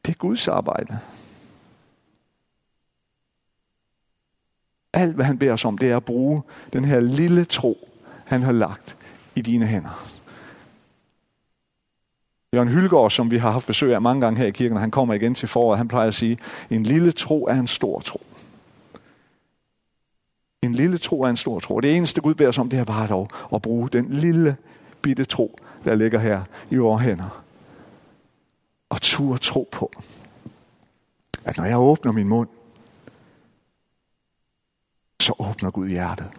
Det 0.05 0.11
er 0.11 0.17
Guds 0.17 0.47
arbejde. 0.47 0.99
Alt, 4.93 5.15
hvad 5.15 5.25
han 5.25 5.37
beder 5.37 5.53
os 5.53 5.65
om, 5.65 5.77
det 5.77 5.91
er 5.91 5.97
at 5.97 6.05
bruge 6.05 6.41
den 6.73 6.85
her 6.85 6.99
lille 6.99 7.45
tro, 7.45 7.86
han 8.27 8.41
har 8.41 8.51
lagt 8.51 8.95
i 9.35 9.41
dine 9.41 9.65
hænder. 9.65 10.07
Jørgen 12.53 12.69
Hylgaard, 12.69 13.11
som 13.11 13.31
vi 13.31 13.37
har 13.37 13.51
haft 13.51 13.67
besøg 13.67 13.93
af 13.93 14.01
mange 14.01 14.21
gange 14.21 14.39
her 14.39 14.45
i 14.45 14.51
kirken, 14.51 14.77
han 14.77 14.91
kommer 14.91 15.13
igen 15.13 15.35
til 15.35 15.47
foråret, 15.47 15.77
han 15.77 15.87
plejer 15.87 16.07
at 16.07 16.15
sige, 16.15 16.37
en 16.69 16.83
lille 16.83 17.11
tro 17.11 17.45
er 17.45 17.53
en 17.53 17.67
stor 17.67 17.99
tro. 17.99 18.21
En 20.61 20.73
lille 20.73 20.97
tro 20.97 21.21
er 21.21 21.29
en 21.29 21.37
stor 21.37 21.59
tro. 21.59 21.79
Det 21.79 21.95
eneste 21.95 22.21
Gud 22.21 22.33
beder 22.33 22.49
os 22.49 22.57
om, 22.57 22.69
det 22.69 22.79
er 22.79 22.83
bare 22.83 23.07
dog 23.07 23.29
at 23.53 23.61
bruge 23.61 23.89
den 23.89 24.09
lille 24.09 24.57
bitte 25.01 25.25
tro, 25.25 25.59
der 25.83 25.95
ligger 25.95 26.19
her 26.19 26.43
i 26.69 26.75
vores 26.75 27.03
hænder 27.03 27.43
og 28.89 29.01
tur 29.01 29.37
tro 29.37 29.69
på, 29.71 29.91
at 31.45 31.57
når 31.57 31.65
jeg 31.65 31.77
åbner 31.77 32.11
min 32.11 32.27
mund, 32.27 32.49
så 35.21 35.33
åbner 35.39 35.71
Gud 35.71 35.87
hjertet. 35.89 36.31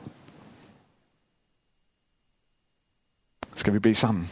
Skal 3.58 3.72
vi 3.72 3.78
bede 3.78 3.94
sammen? 3.94 4.30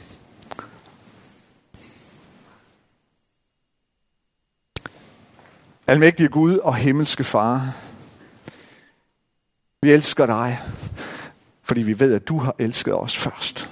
Almægtige 5.87 6.29
Gud 6.29 6.59
og 6.59 6.77
himmelske 6.77 7.25
Far, 7.25 7.77
vi 9.83 9.93
elsker 9.93 10.27
dig, 10.27 10.61
fordi 11.63 11.83
vi 11.83 12.01
ved, 12.01 12.15
at 12.15 12.29
du 12.29 12.39
har 12.39 12.55
elsket 12.59 12.95
os 12.95 13.17
først. 13.17 13.71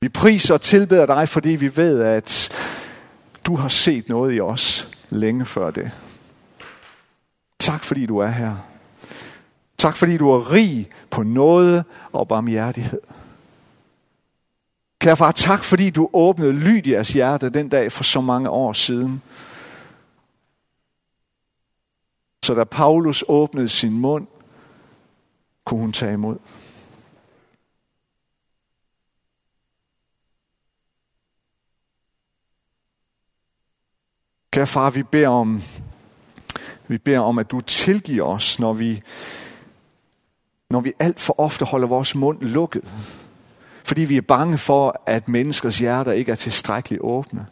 Vi 0.00 0.08
priser 0.08 0.54
og 0.54 0.60
tilbeder 0.60 1.06
dig, 1.06 1.28
fordi 1.28 1.50
vi 1.50 1.76
ved, 1.76 2.02
at 2.02 2.52
du 3.44 3.56
har 3.56 3.68
set 3.68 4.08
noget 4.08 4.34
i 4.34 4.40
os 4.40 4.88
længe 5.10 5.44
før 5.44 5.70
det. 5.70 5.90
Tak 7.58 7.84
fordi 7.84 8.06
du 8.06 8.18
er 8.18 8.30
her. 8.30 8.56
Tak 9.78 9.96
fordi 9.96 10.16
du 10.16 10.30
er 10.30 10.52
rig 10.52 10.90
på 11.10 11.22
noget 11.22 11.84
og 12.12 12.28
barmhjertighed. 12.28 13.00
Kære 15.00 15.16
far, 15.16 15.32
tak 15.32 15.64
fordi 15.64 15.90
du 15.90 16.10
åbnede 16.12 16.52
Lydias 16.52 17.12
hjerte 17.12 17.50
den 17.50 17.68
dag 17.68 17.92
for 17.92 18.04
så 18.04 18.20
mange 18.20 18.50
år 18.50 18.72
siden. 18.72 19.22
Så 22.42 22.54
da 22.54 22.64
Paulus 22.64 23.24
åbnede 23.28 23.68
sin 23.68 23.92
mund, 23.92 24.26
kunne 25.64 25.80
hun 25.80 25.92
tage 25.92 26.12
imod. 26.12 26.38
Kære 34.50 34.66
far, 34.66 34.90
vi 34.90 35.02
beder 35.02 35.28
om, 35.28 35.62
vi 36.88 36.98
beder 36.98 37.20
om, 37.20 37.38
at 37.38 37.50
du 37.50 37.60
tilgiver 37.60 38.24
os, 38.24 38.58
når 38.58 38.72
vi, 38.72 39.02
når 40.70 40.80
vi 40.80 40.92
alt 40.98 41.20
for 41.20 41.40
ofte 41.40 41.64
holder 41.64 41.88
vores 41.88 42.14
mund 42.14 42.40
lukket. 42.40 42.84
Fordi 43.84 44.00
vi 44.00 44.16
er 44.16 44.20
bange 44.20 44.58
for, 44.58 45.02
at 45.06 45.28
menneskers 45.28 45.78
hjerter 45.78 46.12
ikke 46.12 46.32
er 46.32 46.36
tilstrækkeligt 46.36 47.02
åbne. 47.02 47.46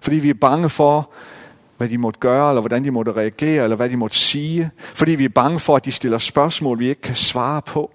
Fordi 0.00 0.16
vi 0.16 0.30
er 0.30 0.34
bange 0.34 0.68
for, 0.68 1.10
hvad 1.76 1.88
de 1.88 1.98
måtte 1.98 2.20
gøre, 2.20 2.50
eller 2.50 2.60
hvordan 2.60 2.84
de 2.84 2.90
måtte 2.90 3.12
reagere, 3.12 3.64
eller 3.64 3.76
hvad 3.76 3.90
de 3.90 3.96
måtte 3.96 4.16
sige. 4.16 4.70
Fordi 4.78 5.14
vi 5.14 5.24
er 5.24 5.28
bange 5.28 5.58
for, 5.58 5.76
at 5.76 5.84
de 5.84 5.92
stiller 5.92 6.18
spørgsmål, 6.18 6.78
vi 6.78 6.88
ikke 6.88 7.00
kan 7.00 7.14
svare 7.14 7.62
på. 7.62 7.90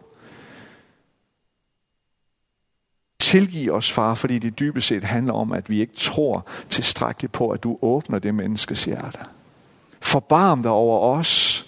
Tilgiv 3.20 3.74
os, 3.74 3.92
far, 3.92 4.14
fordi 4.14 4.40
det 4.40 4.60
dybest 4.60 4.88
set 4.88 5.04
handler 5.04 5.34
om, 5.34 5.52
at 5.52 5.70
vi 5.70 5.82
ikke 5.82 5.96
tror 5.96 6.46
tilstrækkeligt 6.70 7.34
på, 7.34 7.50
at 7.50 7.64
du 7.64 7.78
åbner 7.82 8.20
det 8.20 8.36
menneskes 8.36 8.86
hjerte. 8.86 9.20
Forbarm 10.02 10.62
dig 10.62 10.72
over 10.72 11.18
os, 11.18 11.66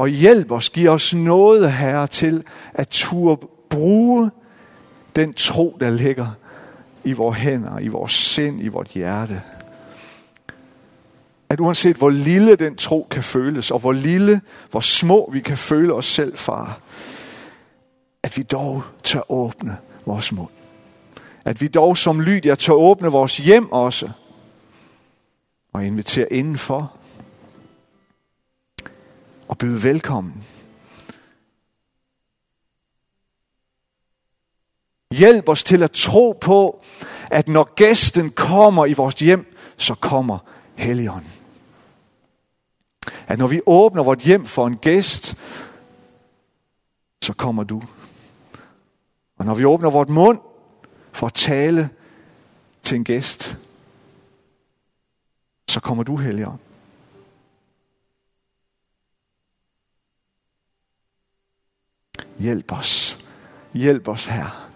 og 0.00 0.08
hjælp 0.08 0.50
os, 0.50 0.70
giv 0.70 0.90
os 0.90 1.14
noget, 1.14 1.72
Herre, 1.72 2.06
til 2.06 2.44
at 2.74 2.88
turde 2.88 3.46
bruge 3.70 4.30
den 5.16 5.34
tro, 5.34 5.76
der 5.80 5.90
ligger 5.90 6.26
i 7.04 7.12
vores 7.12 7.38
hænder, 7.38 7.78
i 7.78 7.88
vores 7.88 8.12
sind, 8.12 8.62
i 8.62 8.68
vores 8.68 8.88
hjerte. 8.88 9.42
At 11.48 11.60
uanset 11.60 11.96
hvor 11.96 12.10
lille 12.10 12.56
den 12.56 12.76
tro 12.76 13.06
kan 13.10 13.22
føles, 13.22 13.70
og 13.70 13.78
hvor 13.78 13.92
lille, 13.92 14.40
hvor 14.70 14.80
små 14.80 15.30
vi 15.32 15.40
kan 15.40 15.56
føle 15.56 15.94
os 15.94 16.06
selv, 16.06 16.36
far, 16.36 16.80
at 18.22 18.36
vi 18.36 18.42
dog 18.42 18.82
tør 19.02 19.32
åbne 19.32 19.76
vores 20.06 20.32
mund. 20.32 20.50
At 21.44 21.60
vi 21.60 21.68
dog 21.68 21.98
som 21.98 22.20
Lydia 22.20 22.54
tør 22.54 22.72
åbne 22.72 23.08
vores 23.08 23.36
hjem 23.36 23.72
også, 23.72 24.10
og 25.72 25.86
invitere 25.86 26.32
indenfor, 26.32 26.99
og 29.50 29.58
byde 29.58 29.82
velkommen. 29.82 30.44
Hjælp 35.12 35.48
os 35.48 35.64
til 35.64 35.82
at 35.82 35.90
tro 35.90 36.38
på, 36.40 36.82
at 37.30 37.48
når 37.48 37.74
gæsten 37.74 38.30
kommer 38.30 38.86
i 38.86 38.92
vores 38.92 39.14
hjem, 39.14 39.56
så 39.76 39.94
kommer 39.94 40.38
Helligånden. 40.74 41.32
At 43.26 43.38
når 43.38 43.46
vi 43.46 43.60
åbner 43.66 44.02
vort 44.02 44.18
hjem 44.18 44.46
for 44.46 44.66
en 44.66 44.76
gæst, 44.76 45.36
så 47.22 47.32
kommer 47.32 47.64
du. 47.64 47.82
Og 49.38 49.44
når 49.44 49.54
vi 49.54 49.64
åbner 49.64 49.90
vort 49.90 50.08
mund 50.08 50.38
for 51.12 51.26
at 51.26 51.34
tale 51.34 51.90
til 52.82 52.96
en 52.96 53.04
gæst, 53.04 53.56
så 55.68 55.80
kommer 55.80 56.04
du, 56.04 56.16
Helligånd. 56.16 56.69
Hjælp 62.40 62.72
os. 62.72 63.18
Hjælp 63.74 64.08
os 64.08 64.26
her. 64.26 64.70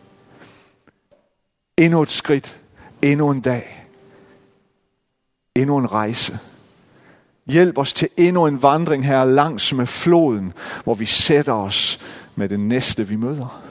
Endnu 1.77 2.03
et 2.03 2.11
skridt. 2.11 2.61
Endnu 3.03 3.31
en 3.31 3.41
dag. 3.41 3.87
Endnu 5.55 5.79
en 5.79 5.93
rejse. 5.93 6.39
Hjælp 7.47 7.79
os 7.79 7.93
til 7.93 8.09
endnu 8.17 8.47
en 8.47 8.63
vandring 8.63 9.07
her 9.07 9.25
langs 9.25 9.75
med 9.75 9.87
floden, 9.87 10.53
hvor 10.85 10.95
vi 10.95 11.05
sætter 11.05 11.53
os 11.53 12.01
med 12.35 12.49
den 12.49 12.69
næste, 12.69 13.09
vi 13.09 13.17
møder. 13.17 13.63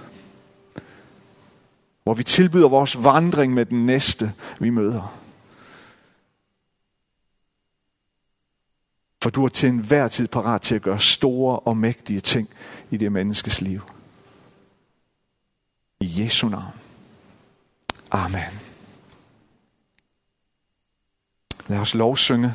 Hvor 2.03 2.13
vi 2.13 2.23
tilbyder 2.23 2.69
vores 2.69 3.03
vandring 3.03 3.53
med 3.53 3.65
den 3.65 3.85
næste, 3.85 4.33
vi 4.59 4.69
møder. 4.69 5.19
For 9.23 9.29
du 9.29 9.45
er 9.45 9.49
til 9.49 9.69
enhver 9.69 10.07
tid 10.07 10.27
parat 10.27 10.61
til 10.61 10.75
at 10.75 10.81
gøre 10.81 10.99
store 10.99 11.59
og 11.59 11.77
mægtige 11.77 12.21
ting 12.21 12.49
i 12.91 12.97
det 12.97 13.11
menneskes 13.11 13.61
liv. 13.61 13.81
I 15.99 16.23
Jesu 16.23 16.49
navn. 16.49 16.73
Amen. 18.11 18.59
Lad 21.67 21.79
os 21.79 21.93
lovsynge. 21.93 22.53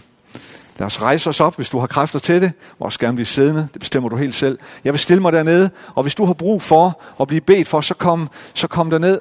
Lad 0.78 0.86
os 0.86 1.02
rejse 1.02 1.30
os 1.30 1.40
op, 1.40 1.56
hvis 1.56 1.70
du 1.70 1.78
har 1.78 1.86
kræfter 1.86 2.18
til 2.18 2.42
det, 2.42 2.52
og 2.78 2.86
også 2.86 2.98
gerne 2.98 3.14
blive 3.16 3.26
siddende. 3.26 3.68
Det 3.72 3.80
bestemmer 3.80 4.08
du 4.08 4.16
helt 4.16 4.34
selv. 4.34 4.58
Jeg 4.84 4.92
vil 4.92 5.00
stille 5.00 5.22
mig 5.22 5.32
dernede, 5.32 5.70
og 5.94 6.02
hvis 6.02 6.14
du 6.14 6.24
har 6.24 6.32
brug 6.32 6.62
for 6.62 7.02
at 7.20 7.28
blive 7.28 7.40
bedt 7.40 7.68
for, 7.68 7.80
så 7.80 7.94
kom, 7.94 8.30
så 8.54 8.66
kom 8.68 8.90
derned. 8.90 9.20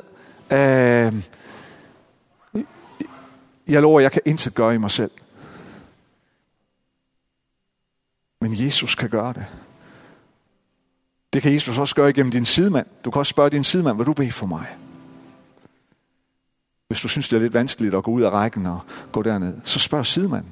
Øh, 0.51 1.23
jeg 3.67 3.81
lover, 3.81 3.99
jeg 3.99 4.11
kan 4.11 4.21
intet 4.25 4.53
gøre 4.53 4.75
i 4.75 4.77
mig 4.77 4.91
selv. 4.91 5.11
Men 8.41 8.65
Jesus 8.65 8.95
kan 8.95 9.09
gøre 9.09 9.33
det. 9.33 9.45
Det 11.37 11.43
kan 11.43 11.53
Jesus 11.53 11.77
også 11.77 11.95
gøre 11.95 12.09
igennem 12.09 12.31
din 12.31 12.45
sidemand. 12.45 12.85
Du 13.05 13.11
kan 13.11 13.19
også 13.19 13.29
spørge 13.29 13.49
din 13.49 13.63
sidemand, 13.63 13.97
hvad 13.97 14.05
du 14.05 14.13
beder 14.13 14.31
for 14.31 14.45
mig. 14.45 14.65
Hvis 16.87 17.01
du 17.01 17.07
synes, 17.07 17.27
det 17.27 17.35
er 17.35 17.41
lidt 17.41 17.53
vanskeligt 17.53 17.95
at 17.95 18.03
gå 18.03 18.11
ud 18.11 18.21
af 18.21 18.29
rækken 18.29 18.65
og 18.65 18.79
gå 19.11 19.21
derned, 19.21 19.53
så 19.63 19.79
spørg 19.79 20.05
sidemanden. 20.05 20.51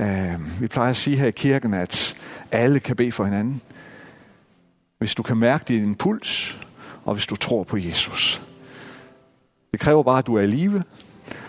Uh, 0.00 0.60
vi 0.60 0.66
plejer 0.66 0.90
at 0.90 0.96
sige 0.96 1.16
her 1.16 1.26
i 1.26 1.30
kirken, 1.30 1.74
at 1.74 2.16
alle 2.50 2.80
kan 2.80 2.96
bede 2.96 3.12
for 3.12 3.24
hinanden. 3.24 3.60
Hvis 4.98 5.14
du 5.14 5.22
kan 5.22 5.36
mærke 5.36 5.64
din 5.68 5.94
puls, 5.94 6.58
og 7.04 7.14
hvis 7.14 7.26
du 7.26 7.36
tror 7.36 7.64
på 7.64 7.76
Jesus. 7.76 8.42
Det 9.72 9.80
kræver 9.80 10.02
bare, 10.02 10.18
at 10.18 10.26
du 10.26 10.34
er 10.34 10.42
i 10.42 10.46
live, 10.46 10.82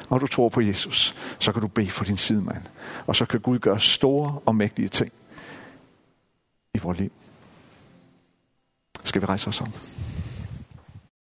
og 0.09 0.21
du 0.21 0.27
tror 0.27 0.49
på 0.49 0.61
Jesus. 0.61 1.15
Så 1.39 1.51
kan 1.51 1.61
du 1.61 1.67
bede 1.67 1.91
for 1.91 2.05
din 2.05 2.17
sidemand. 2.17 2.61
Og 3.07 3.15
så 3.15 3.25
kan 3.25 3.39
Gud 3.39 3.59
gøre 3.59 3.79
store 3.79 4.39
og 4.45 4.55
mægtige 4.55 4.87
ting 4.87 5.11
i 6.73 6.79
vores 6.79 6.99
liv. 6.99 7.11
Skal 9.05 9.21
vi 9.21 9.25
rejse 9.25 9.47
os 9.47 9.61
om? 9.61 9.73